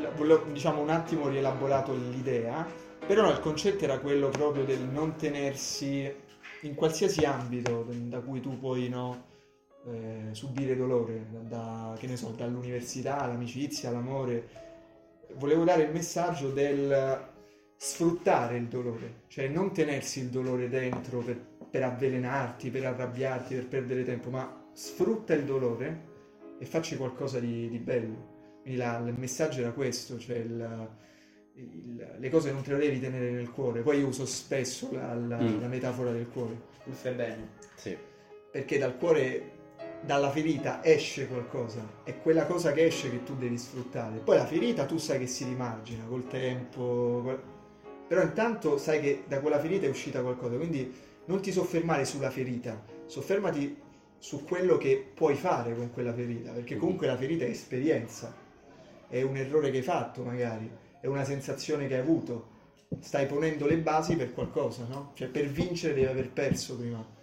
[0.00, 2.66] la- volevo, diciamo un attimo rielaborato l'idea,
[3.06, 6.12] però il concetto era quello proprio del non tenersi
[6.62, 9.24] in qualsiasi ambito da cui tu puoi no,
[9.92, 14.48] eh, subire dolore, da, che ne so, dall'università all'amicizia, all'amore.
[15.34, 17.34] Volevo dare il messaggio del
[17.76, 21.38] sfruttare il dolore, cioè non tenersi il dolore dentro per,
[21.70, 26.14] per avvelenarti, per arrabbiarti, per perdere tempo, ma sfrutta il dolore
[26.58, 28.34] e facci qualcosa di, di bello.
[28.62, 30.88] Quindi la- il messaggio era questo, cioè il-
[31.54, 33.82] il- le cose non te le devi tenere nel cuore.
[33.82, 35.60] Poi io uso spesso la, la- Mm.
[35.60, 37.48] la metafora del cuore, Il fai bene.
[37.74, 37.96] Sì.
[38.50, 39.50] perché dal cuore,
[40.06, 44.18] dalla ferita esce qualcosa, è quella cosa che esce che tu devi sfruttare.
[44.18, 47.38] Poi la ferita tu sai che si rimargina col tempo,
[48.06, 50.94] però intanto sai che da quella ferita è uscita qualcosa, quindi
[51.26, 53.82] non ti soffermare sulla ferita, soffermati
[54.18, 58.32] su quello che puoi fare con quella ferita, perché comunque la ferita è esperienza,
[59.08, 62.54] è un errore che hai fatto magari, è una sensazione che hai avuto,
[63.00, 65.10] stai ponendo le basi per qualcosa, no?
[65.14, 67.14] Cioè per vincere devi aver perso prima.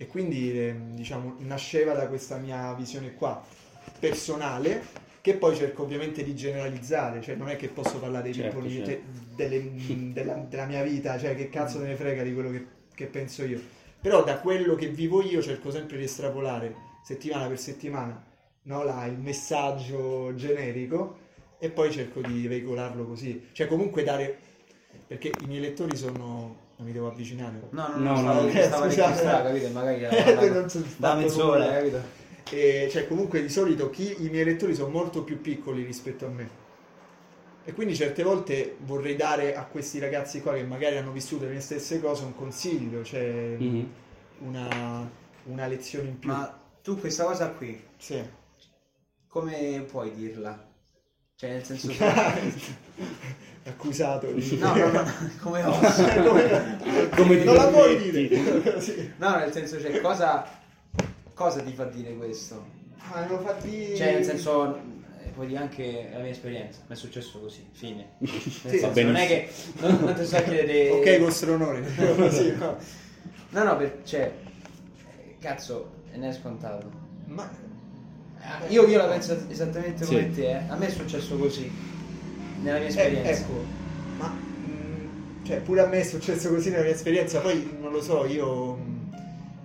[0.00, 3.44] E quindi eh, diciamo nasceva da questa mia visione qua
[3.98, 4.82] personale
[5.20, 8.84] che poi cerco ovviamente di generalizzare, cioè non è che posso parlare Certo, certo.
[8.84, 9.02] te-
[9.34, 9.72] delle-
[10.14, 13.44] della, della mia vita, cioè che cazzo me ne frega di quello che, che penso
[13.44, 13.60] io.
[14.00, 18.24] Però da quello che vivo io cerco sempre di estrapolare settimana per settimana
[18.62, 21.26] no, là, il messaggio generico
[21.58, 23.48] e poi cerco di veicolarlo così.
[23.52, 24.38] Cioè comunque dare...
[25.06, 26.66] perché i miei lettori sono...
[26.78, 27.60] non mi devo avvicinare.
[27.70, 29.22] No, no, No, no, no, stavo, ok, stava scusate.
[29.24, 29.68] capito?
[29.70, 30.04] Magari
[30.48, 32.00] Eh, non sono da mezz'ora, capito?
[32.50, 36.28] E, cioè comunque di solito chi, i miei lettori sono molto più piccoli rispetto a
[36.30, 36.66] me
[37.64, 41.50] e quindi certe volte vorrei dare a questi ragazzi qua che magari hanno vissuto le
[41.50, 43.86] mie stesse cose un consiglio cioè Mhm.
[44.38, 45.10] una,
[45.44, 48.22] una lezione in più Ma tu questa cosa qui, sì.
[49.26, 50.66] come puoi dirla?
[51.36, 51.92] Cioè, nel senso...
[53.68, 54.56] accusato di...
[54.58, 55.04] No, no, no,
[55.40, 56.04] come osso.
[57.14, 59.12] Come- non la puoi dire Sì.
[59.16, 60.46] No, nel senso, cioè, cosa,
[61.34, 62.64] cosa ti fa dire questo?
[63.10, 66.94] Ah, lo fa dire Cioè, nel senso, eh, puoi dire anche la mia esperienza, mi
[66.94, 68.10] è successo così, fine.
[68.18, 68.30] Nel
[68.78, 69.48] senso, non è che
[69.80, 70.90] non, non ti sto a chiedere...
[70.90, 71.82] ok vostro onore
[72.16, 72.76] Così, no.
[73.50, 74.30] No, no, per, cioè,
[75.24, 76.90] eh, cazzo, non è scontato.
[77.26, 77.66] ma
[78.40, 80.40] Ah, Io, io la penso esattamente come Sì.
[80.40, 80.62] te, eh.
[80.68, 81.68] a me è successo così,
[82.62, 83.30] nella mia Eh, esperienza.
[83.30, 83.64] ecco,
[84.16, 88.02] ma mh, cioè, pure a me è successo così nella mia esperienza, poi non lo
[88.02, 89.10] so, io mh,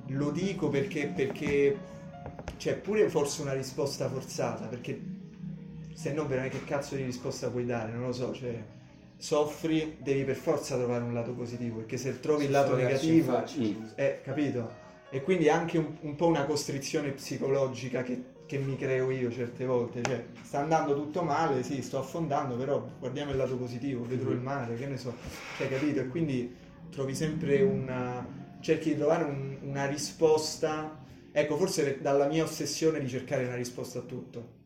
[0.07, 1.77] lo dico perché, perché
[2.57, 4.99] c'è pure forse una risposta forzata, perché
[5.93, 8.55] se no veramente che cazzo di risposta puoi dare, non lo so, cioè
[9.17, 13.45] soffri, devi per forza trovare un lato positivo, perché se trovi il lato negativo, Mm.
[13.45, 13.93] scusa.
[13.95, 14.81] eh, capito?
[15.09, 18.21] E quindi è anche un, un po' una costrizione psicologica che,
[18.53, 20.01] che mi creo io certe volte.
[20.03, 24.39] Cioè, sta andando tutto male, sì, sto affondando, però guardiamo il lato positivo, vedrò il
[24.39, 25.13] mare, che ne so.
[25.57, 25.99] Cioè, capito?
[26.01, 26.55] E quindi
[26.89, 28.25] trovi sempre una...
[28.59, 31.01] cerchi di trovare un- una risposta.
[31.31, 34.61] Ecco, forse dalla mia ossessione di cercare una risposta a tutto.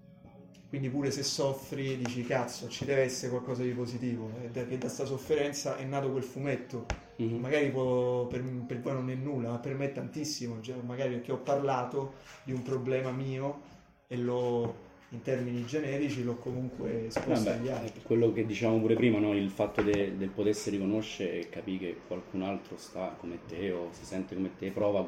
[0.70, 4.30] Quindi pure se soffri dici cazzo, ci deve essere qualcosa di positivo.
[4.44, 6.86] E da, che da sta sofferenza è nato quel fumetto
[7.20, 7.40] Mhm.
[7.40, 11.14] magari può- per, per voi non è nulla, ma per me è tantissimo, cioè, magari
[11.16, 13.62] perché ho parlato di un problema mio
[14.08, 18.02] e l'ho in termini generici l'ho comunque esposto agli altri.
[18.02, 19.34] quello che dicevamo pure prima, no?
[19.34, 23.90] il fatto de- del potersi riconoscere e capire che qualcun altro sta come te o
[23.92, 25.08] si sente come te, prova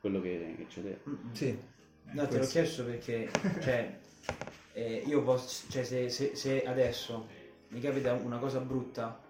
[0.00, 0.98] quello che, che c'è te.
[1.32, 1.58] Sì.
[2.12, 3.30] No, te l'ho chiesto perché,
[3.60, 3.98] cioè,
[4.74, 7.26] eh, io posso, cioè, se, se- se adesso
[7.68, 9.20] mi capita una cosa brutta,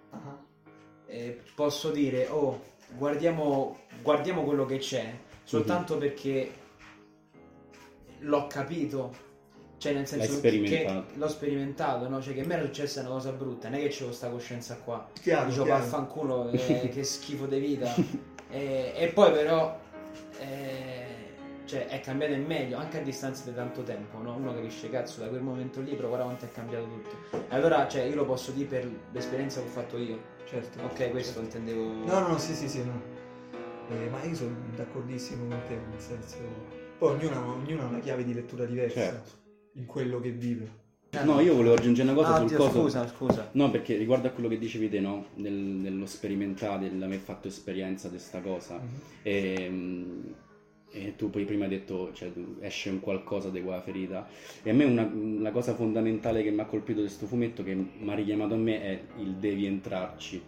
[1.07, 2.61] eh, posso dire, oh,
[2.97, 6.51] guardiamo, guardiamo quello che c'è, soltanto perché
[8.25, 9.33] l'ho capito.
[9.77, 11.05] Cioè, nel senso L'hai che sperimentato.
[11.15, 12.23] l'ho sperimentato, no?
[12.23, 14.77] Cioè, che a me era successa una cosa brutta, non è che c'ho questa coscienza
[14.77, 15.09] qua.
[15.21, 15.81] Chiaro, Dicevo, chiaro.
[15.81, 17.95] vaffanculo, eh, che schifo di vita.
[18.51, 19.79] e, e poi però,
[20.39, 21.07] eh,
[21.67, 24.37] cioè, è cambiato in meglio, anche a distanza di tanto tempo, no?
[24.37, 27.37] Uno capisce, cazzo, da quel momento lì, però guarda quanto è cambiato tutto.
[27.37, 30.19] E allora, cioè, io lo posso dire per l'esperienza che ho fatto io.
[30.47, 30.83] Certo.
[30.83, 31.83] Ok, questo intendevo...
[32.05, 33.03] No, no, sì, sì, sì, no.
[33.91, 36.37] Eh, ma io sono d'accordissimo con te, nel senso...
[36.99, 39.31] Poi ognuno, ognuno ha una chiave di lettura diversa Certo.
[39.75, 40.83] in quello che vive.
[41.23, 42.81] No, io volevo aggiungere una cosa Ah, sul Dio, coso.
[42.83, 43.49] scusa, scusa.
[43.53, 45.27] No, perché riguardo a quello che dicevi te, no?
[45.35, 48.75] Nel- nello sperimentare, nell'aver fatto esperienza di questa cosa.
[48.79, 48.89] Mhm.
[49.23, 50.23] E, mm,
[50.91, 54.27] e tu poi prima hai detto, cioè, tu- esce un qualcosa di quella ferita.
[54.63, 55.09] E a me una,
[55.41, 58.59] la cosa fondamentale che mi ha colpito di questo fumetto, che mi ha richiamato a
[58.59, 60.43] me, è il devi entrarci.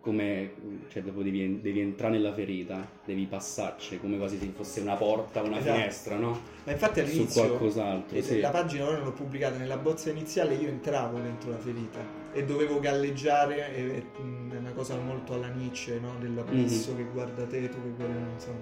[0.00, 0.52] Come,
[0.88, 5.42] cioè, dopo devi, devi entrare nella ferita, devi passarci, come quasi se fosse una porta,
[5.42, 5.74] una Esatto.
[5.76, 6.40] finestra, no?
[6.64, 7.42] Ma infatti Su all'inizio...
[7.46, 8.40] qualcos'altro, E sì.
[8.40, 11.98] La pagina ora l'ho pubblicata nella bozza iniziale, io entravo dentro la ferita
[12.32, 14.02] e dovevo galleggiare, è
[14.58, 16.14] una cosa molto alla Nietzsche, no?
[16.18, 16.96] dell'abisso Mhm.
[16.96, 18.54] che guarda te, tu che guardi, non so,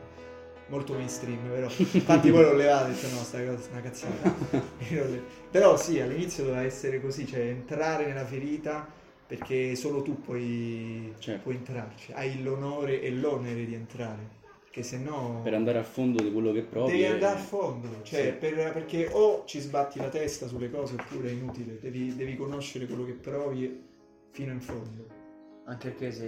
[0.71, 3.81] molto mainstream, però infatti poi l'ho levato e ho detto no, sta cosa è una
[3.81, 4.35] cazzata.
[5.53, 8.87] Però sì, all'inizio doveva essere così, cioè entrare nella ferita
[9.29, 11.43] perché solo tu puoi, Certo.
[11.43, 14.27] puoi entrarci, hai l'onore e l'onere di entrare,
[14.63, 15.43] perché se no...
[15.45, 16.93] Per andare a fondo di quello che provi.
[16.93, 18.33] Devi andare a fondo, cioè, Sì.
[18.33, 22.87] per- perché o ci sbatti la testa sulle cose oppure è inutile, devi, devi conoscere
[22.87, 23.85] quello che provi
[24.31, 25.07] fino in fondo.
[25.67, 26.25] Anche perché se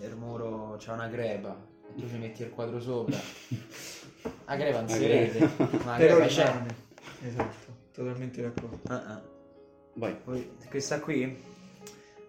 [0.00, 3.16] il muro c'ha una crepa e tu ci metti il quadro sopra,
[4.46, 5.38] la crepa non si vede,
[5.84, 6.52] ma la Però crepa c'è.
[7.26, 8.78] Esatto, totalmente d'accordo.
[8.86, 9.20] Ah.
[9.94, 10.16] Vai.
[10.70, 11.36] Questa qui?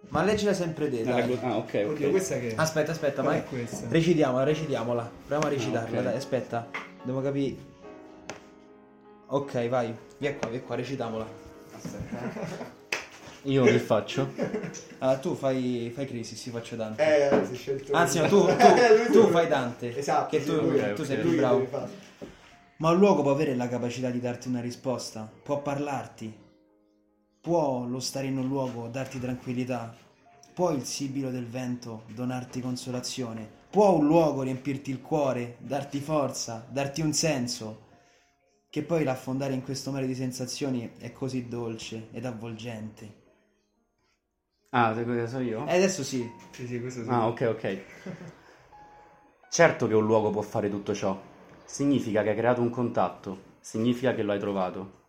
[0.09, 1.37] Ma leggila sempre te, dai.
[1.41, 2.09] Ah, ok, ok.
[2.09, 2.53] Questa che?
[2.55, 3.85] Aspetta, aspetta, Qual ma è questa?
[3.89, 5.11] recitiamola, recitiamola.
[5.27, 6.03] Proviamo a recitarla, ok.
[6.03, 6.67] dai, aspetta.
[7.03, 7.55] Devo capire.
[9.27, 9.93] Ok, vai.
[10.17, 11.25] Via qua, via qua, recitamola.
[13.43, 14.31] Io che faccio?
[14.99, 17.03] Allora, tu fai, fai crisi, si faccio Dante.
[17.03, 19.95] Eh, anzi, scelto Anzi, no, tu, Lui tu, tu fai Dante.
[19.95, 20.79] Esatto, Che sì, tu, lui.
[20.95, 21.05] tu ok.
[21.05, 21.67] sei più Lui bravo.
[22.77, 26.35] Ma un luogo può avere la capacità di darti una risposta, può parlarti,
[27.45, 29.95] può lo stare in un luogo darti tranquillità,
[30.51, 36.65] può il sibilo del vento donarti consolazione, può un luogo riempirti il cuore, darti forza,
[36.67, 37.83] darti un senso,
[38.67, 43.13] che poi l'affondare in questo mare di sensazioni è così dolce ed avvolgente.
[44.71, 45.67] Ah, cosa so io?
[45.67, 47.09] E adesso sì, Sì, sì, questo sì.
[47.11, 47.83] Ah, ok, ok.
[49.51, 51.15] Certo che un luogo può fare tutto ciò.
[51.63, 55.04] Significa che hai creato un contatto, significa che lo hai trovato.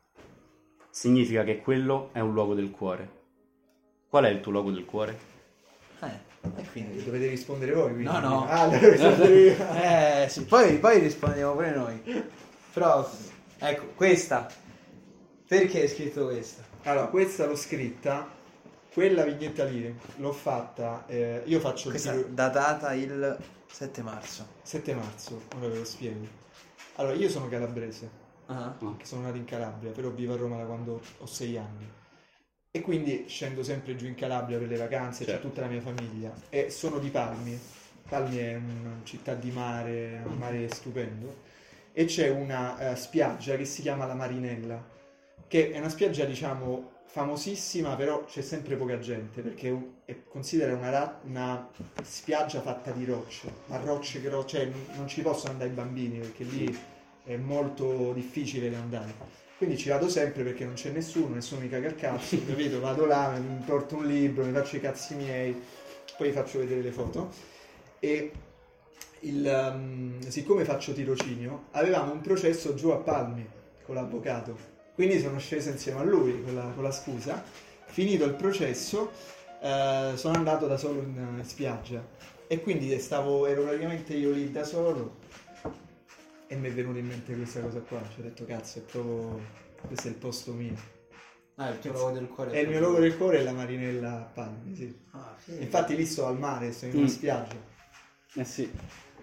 [0.96, 3.10] Significa che quello è un luogo del cuore.
[4.08, 5.18] Qual è il tuo luogo del cuore?
[6.00, 6.06] eh,
[6.56, 7.04] e quindi...
[7.04, 8.04] Dovete rispondere voi, quindi.
[8.04, 8.46] No, no.
[8.48, 9.56] Ah, devo rispondere io.
[10.24, 12.00] Eh, sì, poi, poi rispondiamo pure noi.
[12.72, 13.06] Però,
[13.58, 14.50] ecco, questa.
[15.46, 16.62] Perché hai scritto questa?
[16.84, 18.26] Allora, questa l'ho scritta,
[18.90, 23.36] quella vignetta lì l'ho fatta, eh, io faccio il Questa tiro- datata il
[23.70, 24.46] 7 marzo.
[24.62, 26.26] 7 marzo, ora ve lo spiego.
[26.94, 28.08] Allora, io sono calabrese,
[28.46, 28.74] Ah.
[28.96, 31.88] che sono nato in Calabria, però vivo a Roma da quando ho 6 anni.
[32.70, 35.48] E quindi scendo sempre giù in Calabria per le vacanze, c'è Certo.
[35.48, 36.32] tutta la mia famiglia.
[36.50, 37.58] E sono di Palmi.
[38.08, 41.44] Palmi è una città di mare, un mare stupendo.
[41.92, 44.84] E c'è una eh, spiaggia che si chiama La Marinella,
[45.48, 50.22] che è una spiaggia, diciamo, famosissima, però c'è sempre poca gente, perché è un- è
[50.28, 51.68] considera una, una
[52.02, 56.18] spiaggia fatta di rocce, ma rocce che ro- cioè, non ci possono andare i bambini,
[56.18, 56.78] perché lì
[57.26, 59.14] è molto difficile da andare.
[59.58, 62.78] Quindi ci vado sempre perché non c'è nessuno, nessuno mi caga il cazzo, capito?
[62.80, 65.60] Vado là, mi porto un libro, mi faccio i cazzi miei,
[66.16, 67.30] poi vi faccio vedere le foto.
[67.98, 68.30] E
[69.20, 73.46] il, um, siccome faccio tirocinio, avevamo un processo giù a Palmi
[73.82, 74.74] con l'avvocato.
[74.94, 77.42] Quindi sono sceso insieme a lui con la, con la scusa.
[77.86, 79.10] Finito il processo,
[79.60, 82.04] eh, sono andato da solo in, in spiaggia.
[82.46, 85.24] E quindi stavo, ero praticamente io lì da solo.
[86.48, 88.00] E mi è venuta in mente questa cosa qua.
[88.12, 89.40] Ci ho detto, cazzo, è proprio.
[89.86, 90.74] Questo è il posto mio.
[91.56, 92.50] Ah, il tuo logo del cuore.
[92.52, 94.94] E il mio logo del cuore è la Marinella a Palmi, sì.
[95.12, 95.60] Ah, figo.
[95.62, 97.06] Infatti lì sto al mare, sto in una Mm.
[97.08, 97.56] spiaggia.
[98.34, 98.70] Eh sì.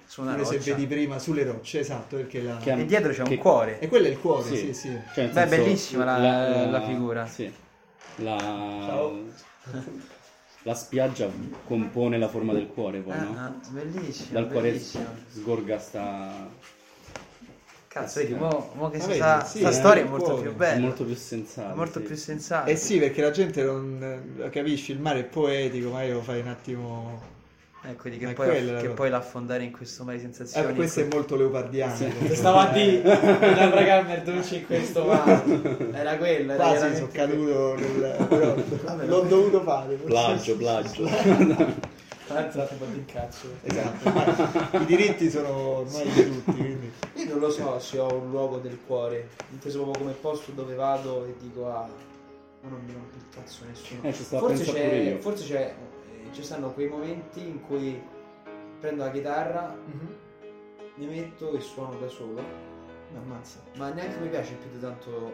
[0.06, 2.58] su una Come se vedi prima sulle rocce, esatto, perché la...
[2.58, 3.80] Che- E dietro c'è un che- cuore.
[3.80, 4.58] E quello è il cuore, Sì.
[4.58, 5.00] sì, sì.
[5.14, 7.26] Cioè, Beh, senso, bellissima la- la figura.
[7.26, 7.52] Sì.
[8.18, 8.38] La...
[8.38, 9.24] Ciao.
[10.66, 11.30] La spiaggia
[11.66, 13.38] compone la forma del cuore, poi, Ah, no?
[13.38, 14.40] ah, bellissima.
[14.40, 15.14] Dal cuore bellissima.
[15.30, 16.50] sgorga sta...
[17.94, 20.42] Cazzo, vedi, mo, mo che si vedi, sa, sì, sta eh, storia è molto cuore.
[20.42, 20.80] più È bella.
[20.80, 21.74] molto più sensata.
[21.74, 22.06] È molto sì.
[22.06, 22.68] più sensata.
[22.68, 26.40] Eh sì, perché la gente non eh, capisci, il mare è poetico, ma io fai
[26.40, 27.22] un attimo...
[27.86, 28.50] Ecco, di che, è poi,
[28.82, 30.72] che poi l'affondare in questo mare di sensazioni.
[30.72, 31.96] Eh, questo è molto leopardiano.
[31.96, 33.04] Se stavo a dire
[33.54, 35.92] la Bragammer dolce in questo mare.
[35.94, 38.26] Era quella, era Quasi sono caduto nel...
[38.28, 39.28] però Vabbè, l'ho vabbè.
[39.28, 39.94] dovuto fare.
[39.96, 41.04] Plagio, plagio.
[42.34, 43.48] L'ha fatto in cazzo.
[43.62, 46.92] Esatto, ma i diritti sono ormai di tutti, quindi...
[47.16, 50.74] Io non lo so se ho un luogo del cuore, inteso proprio come posto dove
[50.76, 51.88] vado e dico ah,
[52.62, 54.02] ma non mi rompe il cazzo nessuno.
[54.04, 55.20] Eh, forse c'è, io.
[55.20, 58.02] forse c'è, eh, ci stanno quei momenti in cui
[58.80, 59.76] prendo la chitarra,
[60.96, 62.42] mi metto e suono da solo,
[63.12, 63.60] Mi ammazza.
[63.78, 65.34] ma neanche mi piace più di tanto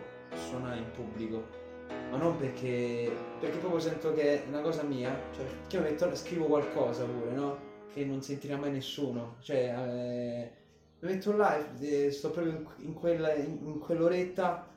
[0.49, 1.67] suonare in pubblico.
[2.09, 6.13] Ma non perché, perché proprio sento che è una cosa mia, cioè che io metto,
[6.15, 7.57] scrivo qualcosa pure, no?
[7.93, 9.35] Che non sentirà mai nessuno.
[9.41, 10.51] Cioè, eh,
[10.99, 14.67] mi metto là e eh, sto proprio in, in quella- in- in quell'oretta,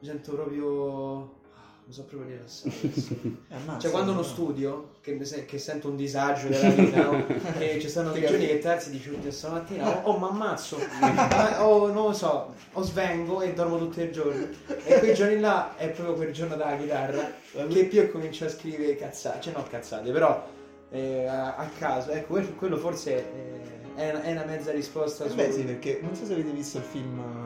[0.00, 1.40] mi sento proprio...
[1.84, 2.74] Mi so proprio rilassato.
[2.82, 3.16] adesso.
[3.22, 3.78] Mi ammazza.
[3.80, 7.26] Cioè, quando uno studio, che, che sento un disagio della vita, no?
[7.58, 11.66] che ci stanno dei giorni che e dici, oddio, stamattina o oh, mi ammazzo, Ma-
[11.66, 14.48] o non lo so, o svengo e dormo tutto il giorno.
[14.84, 17.32] E quei giorni là è proprio quel giorno della chitarra
[17.68, 22.10] che più comincio a scrivere cazzate, cioè no cazzate, però eh, a, a caso.
[22.10, 23.60] Ecco, quello, forse eh,
[23.96, 25.34] è, una, è una mezza risposta Eh su...
[25.34, 27.41] beh sì, perché non so se avete visto il film, eh,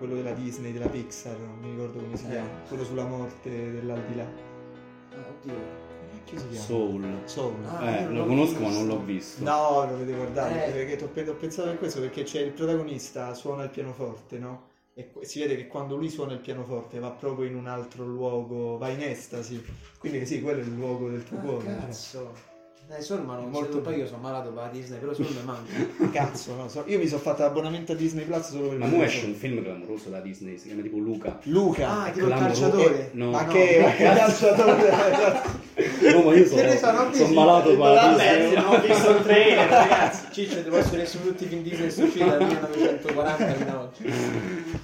[0.00, 2.30] quello della Disney, della Pixar, non mi ricordo come si Eh.
[2.30, 4.24] chiama, quello sulla morte dell'aldilà.
[4.24, 5.88] Ah, oddio.
[6.24, 6.64] Che si chiama?
[6.64, 7.06] Soul.
[7.24, 7.54] Soul.
[7.66, 8.78] Ah, Eh, io non lo conosco ma visto.
[8.78, 9.44] non l'ho visto.
[9.44, 10.70] No, lo dovete guardare, Eh.
[10.86, 14.68] perché ho pensato per questo, perché c'è il protagonista, suona il pianoforte, no?
[14.94, 18.78] E si vede che quando lui suona il pianoforte va proprio in un altro luogo,
[18.78, 19.62] va in estasi.
[19.98, 21.64] Quindi sì, quello è il luogo del tuo Ah, cuore.
[21.92, 22.22] cioè.
[22.92, 25.70] Eh, Solma non Molto poi io sono malato per la Disney, però Solma manca.
[26.10, 29.02] Cazzo, no, so- io mi sono fatto l'abbonamento a Disney Plus solo per Ma mo
[29.04, 31.38] esce un film clamoroso da Disney, si chiama tipo Luca.
[31.44, 31.88] Luca.
[32.02, 33.10] Ah, tipo il calciatore.
[33.12, 33.52] No, ma no.
[33.52, 34.90] che, ma che calciatore?
[36.12, 37.34] No, ma io sono, non sono vedi?
[37.34, 40.26] malato per la Vabbè, non ho visto il trailer, ragazzi.
[40.32, 43.76] Ciccio, ti posso dire su tutti i film Disney sono usciti dal 1940 fino ad
[43.76, 44.12] oggi.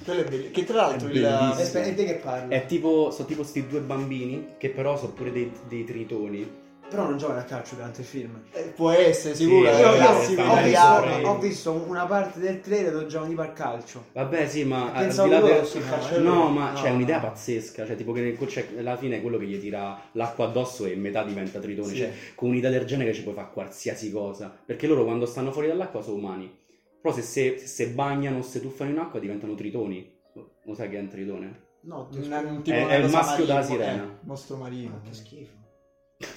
[0.05, 0.45] Quello è bello.
[0.53, 1.21] Che tra l'altro È il...
[1.21, 1.83] bellissimo.
[1.83, 2.55] E E te che parli?
[2.55, 6.65] È tipo, sono tipo sti due bambini che però sono pure dei, dei tritoni.
[6.89, 8.43] Però non giocano a calcio durante il film.
[8.53, 9.69] eh, può essere sicuro.
[9.75, 13.41] Sì, è Io, classico ho, visto, ho visto una parte del trailer dove giocano tipo
[13.43, 14.05] al calcio.
[14.13, 16.23] Vabbè, sì, ma al di là del- no, calciatore.
[16.23, 17.85] No, ma No, c'è un'idea pazzesca.
[17.85, 20.95] Cioè, tipo che nel- c'è alla fine è quello che gli tira l'acqua addosso e
[20.95, 21.89] metà diventa tritone.
[21.89, 21.97] Sì.
[21.97, 24.57] Cioè, con un'idea del genere ci puoi fare qualsiasi cosa.
[24.65, 26.57] Perché loro quando stanno fuori dall'acqua sono umani.
[27.03, 30.09] Però se, se, se bagnano o se tuffano in acqua diventano tritoni.
[30.65, 31.65] Lo sai che è un tritone?
[31.83, 34.03] No, ti Un- tipo È- è il maschio della marino, sirena.
[34.05, 35.01] eh, mostro marino.
[35.05, 35.65] Che schifo.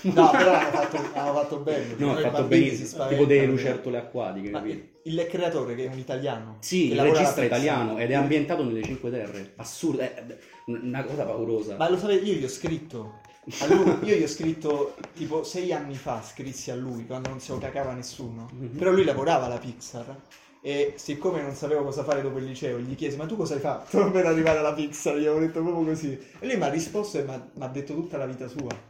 [0.02, 1.96] No, però hanno fatto, hanno fatto bene.
[1.98, 3.08] No, Noi ha fatto si benissimo.
[3.08, 6.58] Tipo delle perché- lucertole acquatiche, il, il creatore che è un italiano.
[6.60, 9.54] Sì, il regista italiano ed è ambientato nelle Cinque Terre.
[9.56, 11.78] Assurdo, è è una cosa paurosa.
[11.78, 13.20] Ma lo sapete, io gli ho scritto.
[13.62, 17.39] A lui, io gli ho scritto tipo sei anni fa, scrissi a lui quando non
[17.39, 18.50] se lo cacava nessuno.
[18.54, 18.78] Mhm.
[18.78, 20.13] Però lui lavorava alla Pixar.
[20.62, 23.62] E siccome non sapevo cosa fare dopo il liceo, gli chiesi: Ma tu cosa hai
[23.62, 25.15] fatto per arrivare alla Pixar?
[25.15, 26.20] Gli avevo detto proprio così.
[26.39, 28.88] E lui mi ha risposto e mi ha detto tutta la vita sua.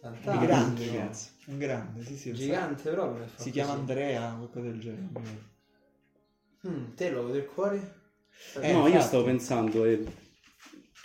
[0.00, 0.46] Un Fantastico.
[0.46, 1.00] grande, minchia.
[1.06, 1.30] cazzo.
[1.46, 2.32] Un grande, sì, sì.
[2.32, 3.14] Gigante proprio.
[3.14, 3.18] sa.
[3.20, 3.78] nel fatto Si chiama sì.
[3.78, 5.08] Andrea, qualcosa del genere.
[6.66, 7.96] Mm, te lo del cuore?
[8.60, 10.04] Eh, no, io stavo pensando, eh,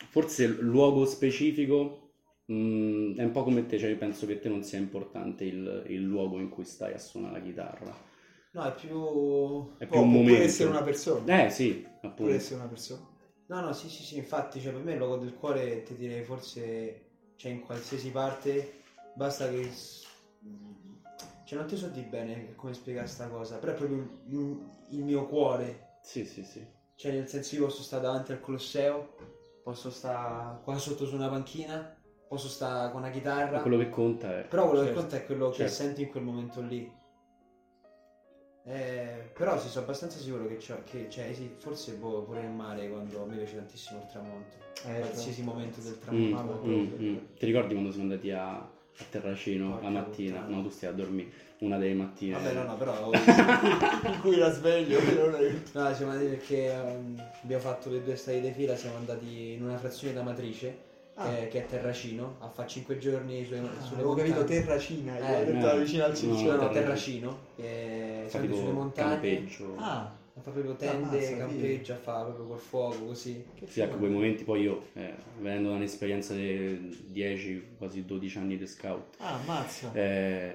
[0.10, 2.14] forse il luogo specifico
[2.52, 5.86] mm, è un po' come te, cioè io penso che te non sia importante il,
[5.88, 8.12] il luogo in cui stai a suonare la chitarra.
[8.52, 9.76] No, è più...
[9.78, 10.32] È più Può, un può momento.
[10.32, 11.46] pure essere una persona.
[11.46, 12.34] Eh sì, Può appunto.
[12.34, 13.08] essere una persona.
[13.48, 16.24] No, no, sì, sì, sì, infatti, cioè, per me il logo del cuore, ti direi,
[16.24, 18.83] forse, cioè, in qualsiasi parte,
[19.15, 19.69] basta che...
[21.45, 23.97] Cioè, non ti so di bene come spiegare sta cosa, però è proprio
[24.28, 25.97] il, il mio cuore.
[26.02, 26.65] Sì, sì, sì.
[26.95, 29.15] Cioè, nel senso, io posso stare davanti al Colosseo,
[29.63, 31.95] posso stare qua sotto su una panchina,
[32.28, 34.43] posso stare con una chitarra, Ma quello che conta è...
[34.45, 35.73] però quello che Certo, conta è quello che certo.
[35.73, 37.02] senti in quel momento lì.
[38.65, 42.49] Eh, però sì, sono abbastanza sicuro che, c'ho- che cioè, sì, forse boh, pure il
[42.49, 44.56] mare quando a me piace tantissimo il tramonto.
[44.86, 46.67] Eh, qualsiasi momento del Mm, tramonto.
[46.67, 47.17] mm, mm.
[47.38, 48.69] Ti ricordi quando siamo andati a,
[49.00, 50.40] a Terracino la mattina?
[50.40, 50.56] puttana.
[50.56, 51.30] No, tu stai a dormire
[51.60, 52.34] una delle mattine.
[52.34, 55.00] Vabbè, no, no, però in cui la sveglio.
[55.02, 58.98] non è- no, siamo andati perché ehm, abbiamo fatto le due estati di fila, siamo
[58.98, 61.30] andati in una frazione d'Amatrice Ah.
[61.30, 64.44] che, che è Terracino, a fare 5 giorni sulle, Ah, sulle avevo capito.
[64.46, 65.80] Terracina, Eh, detto eh.
[65.80, 66.56] vicino al No, ciccio.
[66.56, 67.38] No, no, Terracino.
[67.56, 69.12] Fa andati sulle montagne.
[69.12, 69.76] campeggio.
[69.78, 73.43] Ah, A fa proprio tende, Ammazza, campeggia, fa proprio col fuoco così.
[73.56, 78.38] che Sì, ecco, quei momenti poi io, eh, venendo da un'esperienza di 10, quasi 12
[78.39, 79.91] anni di scout, Ah, ammazza.
[79.93, 80.54] eh,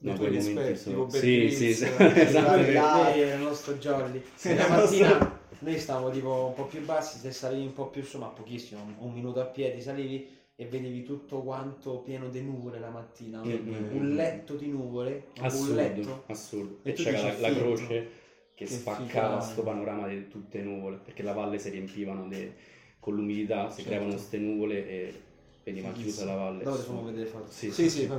[0.00, 1.08] no, tuoi quei momenti sono...
[1.08, 3.18] Sì, sì, Grylls, sì, eh, esatto.
[3.18, 4.22] Il nostro jolly.
[4.34, 8.02] Sì, la mattina noi stavamo tipo un po' più bassi, se salivi un po' più
[8.02, 12.42] su, ma pochissimo, un- un minuto a piedi salivi e vedevi tutto quanto pieno di
[12.42, 13.40] nuvole la mattina.
[13.40, 16.22] Un, Mm, un letto di nuvole, un Assurdo, letto.
[16.26, 16.78] assurdo.
[16.82, 18.22] E E c'era la, la croce
[18.54, 19.40] che, Che spaccava figata.
[19.40, 22.52] sto panorama di tutte le nuvole, perché la valle si riempivano de-
[23.00, 23.88] con l'umidità, si Certo.
[23.88, 25.20] creavano queste nuvole e
[25.64, 26.62] veniva chiusa la valle.
[26.62, 27.46] Dopo facciamo vedere le foto.
[27.50, 28.10] Sì, Sì, sì.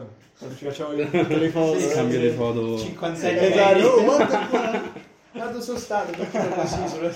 [0.57, 1.79] Ci facciamo tutte le foto.
[1.79, 1.93] Sì, eh.
[1.93, 2.77] Cambio di foto.
[2.79, 4.03] 56 Esatto, oh, anni.
[4.05, 5.03] guarda qua.
[5.35, 7.09] Quando sono stato così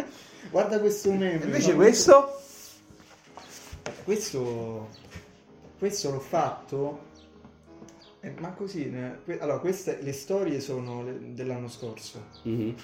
[0.50, 1.44] Guarda questo meme.
[1.44, 2.40] Invece No, questo?
[4.04, 4.88] Questo,
[5.78, 7.08] questo l'ho fatto.
[8.20, 12.74] Eh, ma così, ne- allora, queste le storie sono le- dell'anno scorso Mhm.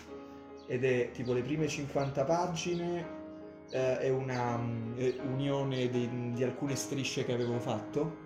[0.67, 3.25] ed è tipo le prime 50 pagine.
[3.71, 4.61] eh, è una
[4.97, 8.25] è unione di, di alcune strisce che avevo fatto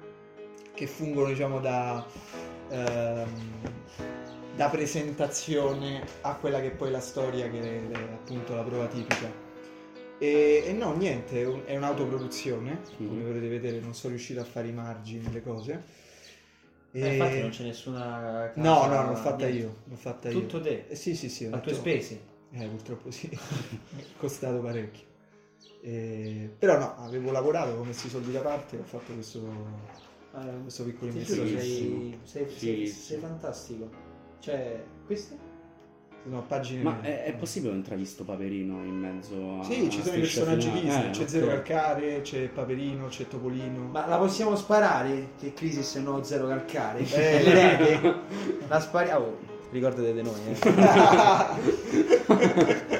[0.74, 2.04] che fungono, diciamo, da,
[2.68, 3.28] ehm,
[4.54, 8.86] da presentazione a quella che è poi la storia, che è, è appunto la prova
[8.86, 9.32] tipica.
[10.18, 13.26] E, e no, niente, è, un- è un'autoproduzione, come Mhm.
[13.26, 15.84] potete vedere, non sono riuscito a fare i margini, le cose.
[16.92, 19.58] E- Eh, infatti non c'è nessuna casa, No, no, l'ho fatta niente.
[19.58, 20.62] io, l'ho fatta Tutto io.
[20.62, 20.86] te?
[20.88, 21.44] Eh, sì, sì, sì.
[21.46, 22.20] ho A tue spese?
[22.52, 23.30] Eh, purtroppo sì,
[24.18, 25.04] costato parecchio.
[25.82, 29.38] E- Però no, avevo lavorato, avevo messo i soldi da parte e ho fatto questo,
[30.34, 31.56] Eh, questo piccolo investimento.
[31.58, 33.90] sei, sei, Sì, sei, sei fantastico.
[34.40, 35.36] Cioè, questo?
[36.22, 39.64] No, pagine Ma è, è possibile un intravisto Paperino in mezzo a...
[39.64, 40.82] Sì, ci sono i personaggi Finale?
[40.82, 41.28] Disney, Eh, c'è ok.
[41.28, 43.88] Zero Calcare, c'è Paperino, c'è Topolino.
[43.90, 45.30] Ma la possiamo sparare?
[45.38, 46.98] Che crisi se no zero calcare?
[47.00, 48.14] Eh.
[48.68, 49.24] La spariamo.
[49.24, 49.38] Oh,
[49.70, 50.58] ricordate di noi, eh.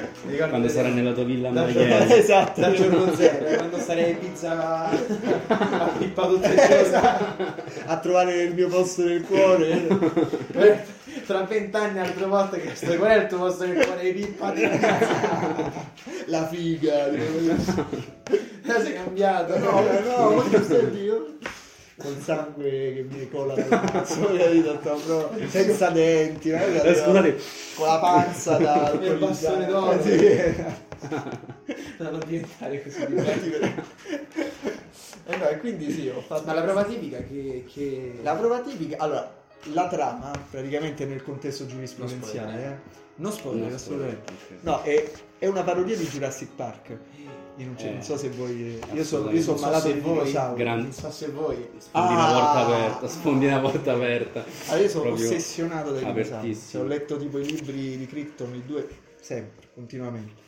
[0.31, 2.61] Ricordo Quando che- sarai nella tua villa a giorno- Esatto.
[2.61, 4.85] da giorno zero, eh, quando sarei in pizza
[5.47, 6.75] a pippa tutto il giorno.
[6.75, 7.53] Esatto.
[7.85, 9.87] a trovare il mio posto nel cuore
[11.25, 14.53] Tra vent'anni altre volte che sto qual è il tuo posto nel cuore di pippa?
[16.25, 19.57] la figa sei cambiato.
[19.59, 21.27] no no voglio stai io
[22.01, 24.29] col sangue che mi cola dal cazzo
[25.47, 26.57] senza denti no?
[26.57, 27.39] Eh, scusate,
[27.75, 30.01] con la panza da Il bastone d'oro.
[30.01, 30.17] Sì.
[31.97, 33.83] Da non diventare così divertente.
[35.25, 37.63] Eh no, e quindi sì, ho fatto Ma la prova tipica che...
[37.71, 38.19] che...
[38.21, 39.31] La prova tipica, allora,
[39.73, 42.81] la trama, praticamente nel contesto giurisprudenziale,
[43.15, 44.33] Non spoiler, eh, non spoiler, No, assolutamente.
[44.61, 46.97] No, è, è una parodia di Jurassic Park.
[47.65, 48.79] Non, Eh, non so se voi.
[48.93, 50.59] Io sono, io sono Non so malato di voi- dinosauri.
[50.63, 51.67] Gran- Non so se voi...
[51.77, 52.33] Sfondi una Ah!
[52.33, 54.45] porta aperta, sfondi una porta aperta.
[54.67, 56.29] Allora, io sono Proprio ossessionato dai dinosauri.
[56.37, 56.83] apertissimo.
[56.83, 58.87] Ho letto tipo i libri di Crichton, i due,
[59.19, 60.39] sempre, continuamente.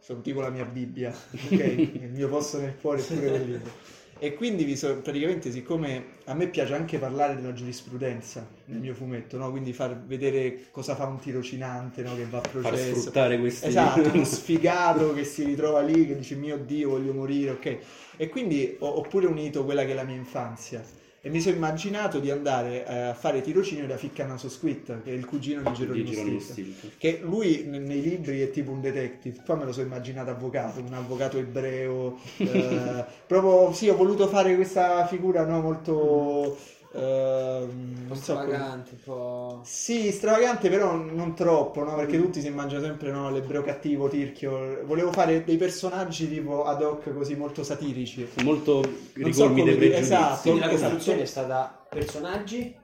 [0.00, 1.50] Sono tipo la mia Bibbia, ok?
[1.52, 3.70] Il mio posto nel cuore è pure quel libro.
[4.16, 8.94] E quindi vi so- praticamente siccome a me piace anche parlare della giurisprudenza nel mio
[8.94, 9.50] fumetto, no?
[9.50, 12.14] quindi far vedere cosa fa un tirocinante no?
[12.16, 12.94] che va a Far processo.
[13.00, 13.66] sfruttare questi...
[13.66, 17.78] Esatto, uno sfigato che si ritrova lì, che dice mio Dio voglio morire, ok?
[18.16, 20.82] E quindi ho, ho pure unito quella che è la mia infanzia.
[21.26, 25.14] E mi sono immaginato di andare eh, a fare tirocinio da Ficcanaso Squid, che è
[25.14, 26.74] il cugino di Geronimo Geronimo Stilton.
[26.74, 26.90] Stilton.
[26.98, 30.92] Che lui nei libri è tipo un detective, qua me lo sono immaginato avvocato, un
[30.92, 32.18] avvocato ebreo.
[32.36, 36.58] eh, proprio sì, ho voluto fare questa figura no, molto.
[36.96, 39.60] Un po' non so stravagante, un po'...
[39.64, 41.96] sì, stravagante, però non troppo, no?
[41.96, 44.84] Perché tutti si mangiano sempre no, l'ebreo cattivo, tirchio.
[44.84, 48.28] Volevo fare dei personaggi tipo ad hoc, così molto satirici.
[48.42, 50.02] Molto so ricolmi come dei pregiudizi.
[50.02, 50.40] esatto.
[50.42, 50.80] Quindi la Esatto.
[50.82, 52.76] costruzione è stata personaggi?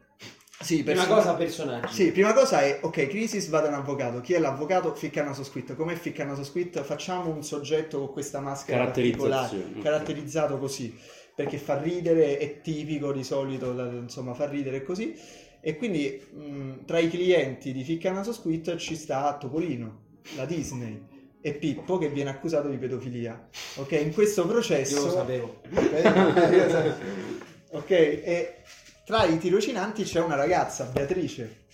[0.62, 1.94] Sì, Prima person- cosa personaggi.
[1.94, 4.20] Sì, prima cosa è, ok, Crisis va da un avvocato.
[4.20, 4.92] Chi è l'avvocato?
[4.94, 5.74] Ficcanaso Squid.
[5.74, 6.82] Com'è Ficcanaso Squid?
[6.82, 9.82] Facciamo un soggetto con questa maschera particolare, Caratterizzazione, ok.
[9.82, 10.94] caratterizzato così,
[11.34, 15.14] perché fa ridere, è tipico di solito, insomma, fa ridere così.
[15.62, 20.04] E quindi mh, tra i clienti di Ficcanaso Squid ci sta Topolino,
[20.36, 21.08] la Disney.
[21.42, 23.48] E Pippo che viene accusato di pedofilia.
[23.76, 24.96] Ok, in questo processo.
[24.96, 25.60] Io lo sapevo.
[27.70, 28.56] ok, e
[29.06, 31.64] tra i tirocinanti c'è una ragazza, Beatrice,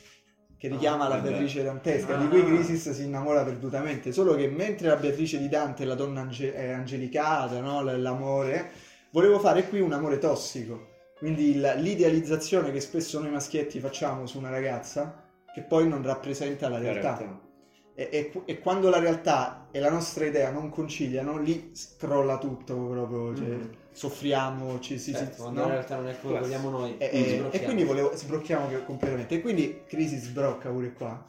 [0.57, 1.17] che richiama Ah, la.
[1.19, 2.21] Beatrice dantesca, Ah.
[2.21, 4.13] di cui Crisis si innamora perdutamente.
[4.13, 7.83] Solo che mentre la Beatrice di Dante è la donna ange- è angelicata, no?
[7.83, 8.71] L'amore,
[9.17, 10.89] volevo fare qui un amore tossico.
[11.17, 16.77] Quindi l'idealizzazione che spesso noi maschietti facciamo su una ragazza, che poi non rappresenta la
[16.79, 17.17] La realtà.
[17.17, 17.41] realtà.
[17.95, 22.77] E, e- e quando la realtà e la nostra idea non conciliano, lì scrolla tutto
[22.77, 23.71] proprio, cioè, Mhm.
[23.91, 25.13] soffriamo, ci si...
[25.13, 25.67] si- Certo, quando no?
[25.69, 26.97] in realtà non è quello che vogliamo noi.
[26.99, 27.65] E, quindi e- e sblocchiamo.
[27.65, 29.35] quindi volevo, sblocchiamo che- completamente.
[29.37, 31.25] E quindi crisi sbrocca pure qua.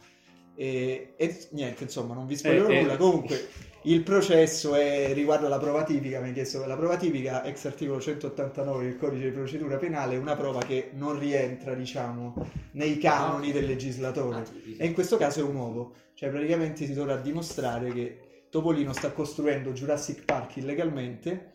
[0.56, 2.82] E, e niente, insomma, non vi spoilerò Eh, eh.
[2.82, 2.98] nulla.
[2.98, 3.48] Comunque,
[3.88, 6.20] il processo è riguardo la prova tipica.
[6.20, 10.18] Mi ha chiesto la prova tipica, ex articolo 189 del codice di procedura penale, è
[10.18, 12.36] una prova che non rientra, diciamo,
[12.72, 14.40] nei canoni Ah, del legislatore.
[14.40, 14.46] Ah.
[14.78, 15.94] E in questo caso è un uovo.
[16.16, 18.20] Cioè, praticamente si dovrà dimostrare che
[18.50, 21.54] Topolino sta costruendo Jurassic Park illegalmente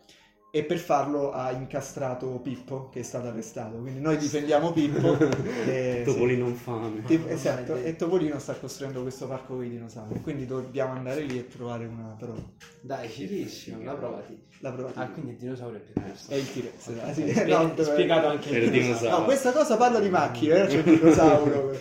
[0.54, 3.78] e per farlo ha incastrato Pippo, che è stato arrestato.
[3.78, 5.16] Quindi noi difendiamo Pippo.
[5.66, 7.02] e, Topolino infame.
[7.06, 7.88] sì, Ah, esatto, maledetto.
[7.88, 10.20] e Topolino sta costruendo questo parco con i dinosauri.
[10.20, 12.38] Quindi dobbiamo andare lì e trovare una prova.
[12.82, 14.38] Dai, fighissimo, la provati.
[14.60, 14.90] La prova.
[14.94, 16.30] Ah, quindi il dinosauro è più questo.
[16.30, 16.86] È il T-Rex.
[16.88, 17.30] Ok, dai, sì.
[17.30, 18.82] spie- No, dove- spiegato anche il il dinosauro.
[18.98, 19.18] dinosauro.
[19.18, 20.66] No, questa cosa parla di macchine, eh?
[20.66, 21.78] c'è il dinosauro.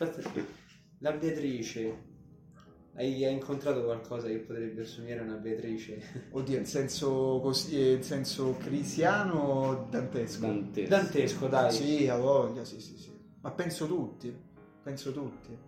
[0.00, 0.30] Aspetta,
[1.00, 2.12] la Beatrice.
[2.96, 6.00] Hai, hai incontrato qualcosa che potrebbe assumere una Beatrice?
[6.30, 10.46] Oddio, in senso così, eh, in senso crisiano o dantesco?
[10.46, 10.88] Dantesco.
[10.88, 11.72] Dantesco, dai.
[11.72, 13.12] Sì, ha voglia, sì, sì, sì.
[13.40, 14.32] Ma penso tutti,
[14.80, 15.58] penso tutti.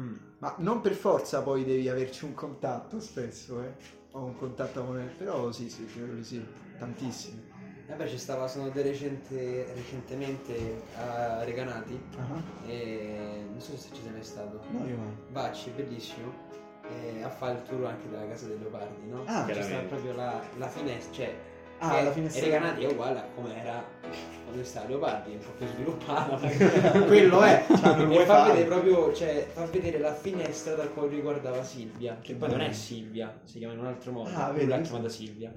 [0.00, 0.16] Mm.
[0.38, 3.74] Ma non per forza poi devi averci un contatto spesso, eh.
[4.10, 6.44] Ho un contatto con però sì, sì, credo di sì,
[6.76, 7.52] tantissimi.
[7.86, 14.02] Vabbè, ci stava, sono de recente, recentemente a Reganati Ah, e non so se ci
[14.02, 14.60] sei mai stato.
[14.70, 15.14] No, io mai.
[15.30, 16.62] Bacci, bellissimo.
[16.90, 19.22] E a fare il tour anche della casa dei leopardi, no?
[19.24, 19.86] Ah, C'è stata chiaramente.
[19.94, 21.34] proprio la, la finestra, cioè
[21.78, 22.40] Ah, che la finestra.
[22.40, 23.84] E Reganati è uguale a come era
[24.44, 26.36] quando stava Leopardi, è un po' più sviluppata,
[27.06, 27.64] quello è.
[27.68, 32.34] Il e fa vedere proprio, cioè, fa vedere la finestra da cui riguardava Silvia, che
[32.34, 32.72] poi non è.
[32.72, 34.68] Silvia, si chiama in un altro modo, Ah, lui vedi?
[34.70, 35.52] l'ha chiamata Silvia.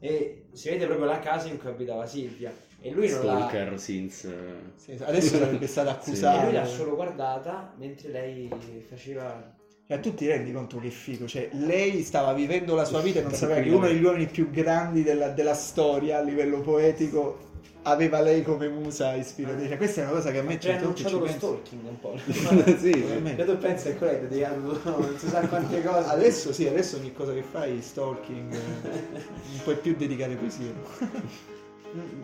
[0.00, 2.52] E si vede proprio la casa in cui abitava Silvia.
[2.80, 3.36] E lui non l'ha.
[3.38, 4.34] Stalker since...
[4.76, 6.44] Sì, adesso sarebbe stato E accusato.
[6.44, 8.50] lui l'ha solo guardata mentre lei
[8.88, 9.56] faceva.
[9.88, 11.26] Cioè, tu ti rendi conto che figo?
[11.26, 14.26] Cioè, lei stava vivendo la sua vita e non sapeva che quello- uno degli uomini
[14.26, 17.46] più grandi della, della storia a livello poetico
[17.84, 19.78] aveva lei come musa ispiratrice.
[19.78, 21.38] Questa è una cosa che a me C'è annunciato ci lo penso.
[21.38, 22.18] stalking un po'.
[22.76, 23.34] sì, sì.
[23.34, 26.08] E tu pensi che quella è dedicato non si sa quante cose.
[26.10, 30.74] Adesso sì, adesso ogni cosa che fai, stalking, eh, un po' più dedicare poesie.
[31.96, 32.20] Mm.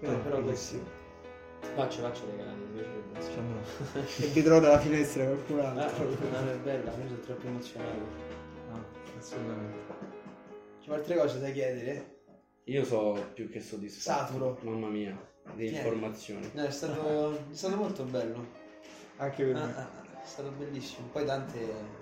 [0.00, 0.78] Però, però così.
[1.74, 3.18] Faccio, faccio dei canali, mi piacerebbe.
[3.20, 6.04] Diciamo, e vedrò dalla finestra qualcun Ah, altro.
[6.08, 7.98] non è bella, io sono troppo emozionato.
[8.70, 8.84] No,
[9.18, 9.78] assolutamente.
[10.82, 12.18] C'è altre cose da chiedere?
[12.64, 14.26] Io so più che soddisfatto.
[14.32, 14.58] Saturo.
[14.62, 15.16] Mamma mia,
[15.54, 15.78] di Niente.
[15.78, 16.50] informazioni.
[16.54, 18.46] No, è stato, è stato molto bello.
[19.16, 19.74] Anche per Ah, me.
[19.76, 21.08] ah, ah, è stato bellissimo.
[21.12, 21.98] Poi Dante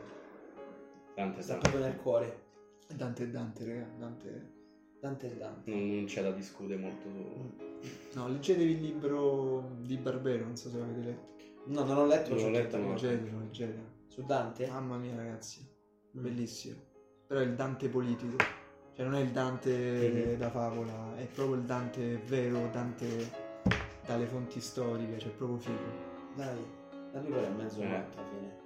[1.15, 2.47] Tante, sta proprio nel cuore.
[2.95, 3.87] Dante e Dante, raga.
[3.97, 4.57] Dante.
[5.01, 5.71] Dante e Dante.
[5.71, 8.19] Non, non c'è da discutere molto su...
[8.19, 11.27] No, leggetevi il libro di Barbero, non so se l'avete letto.
[11.67, 13.07] No, non l'ho letto, Non c'ho l'ho letto, cosa.
[13.07, 13.83] Leggetelo, leggetelo.
[14.09, 14.67] Su Dante?
[14.67, 15.65] Mamma mia, ragazzi.
[16.17, 16.23] Mm.
[16.23, 16.77] Bellissimo.
[17.27, 18.37] Però è il Dante politico.
[18.95, 20.39] Cioè non è il Dante Mhm.
[20.39, 23.31] da favola, è proprio il Dante vero, Dante
[24.05, 26.07] dalle fonti storiche, cioè proprio figo.
[26.35, 26.57] Dai,
[27.13, 27.87] da lui però è mezzo Eh.
[27.87, 28.57] matto alla fine.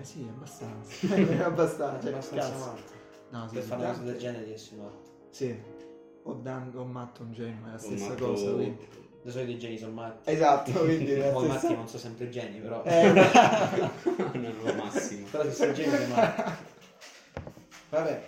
[0.00, 1.06] Eh sì, abbastanza.
[1.46, 1.98] Abbastanza.
[1.98, 2.92] È Cioè, abbastanza matto.
[3.30, 5.10] No, sì, Per sì, fare una cosa del genere di essere matto.
[5.30, 5.60] Sì.
[6.22, 8.52] O, Dan- o matto o ingenuo, è la stessa matto- cosa.
[8.52, 8.88] Quindi.
[9.20, 10.30] Di solito i geni sono matti.
[10.30, 11.66] Esatto, quindi la Poi i stessa...
[11.66, 12.82] matti non sono sempre geni, però.
[12.84, 13.22] Eh, no,
[14.64, 15.26] no, massimo.
[15.30, 16.52] Però se sei geni sei matto.
[17.90, 18.22] Vabbè.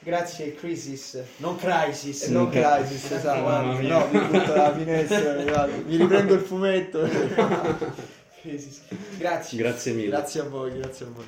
[0.00, 2.22] Grazie Crisis, non Crisis.
[2.24, 3.40] E non Crisis, esatto.
[3.42, 3.98] Mamma mia.
[3.98, 7.00] No, mi butto dalla finestra, mi riprendo il fumetto.
[8.40, 8.82] Crisis.
[9.18, 9.58] Grazie.
[9.58, 10.08] Grazie mille.
[10.10, 11.24] grazie a voi, grazie a voi.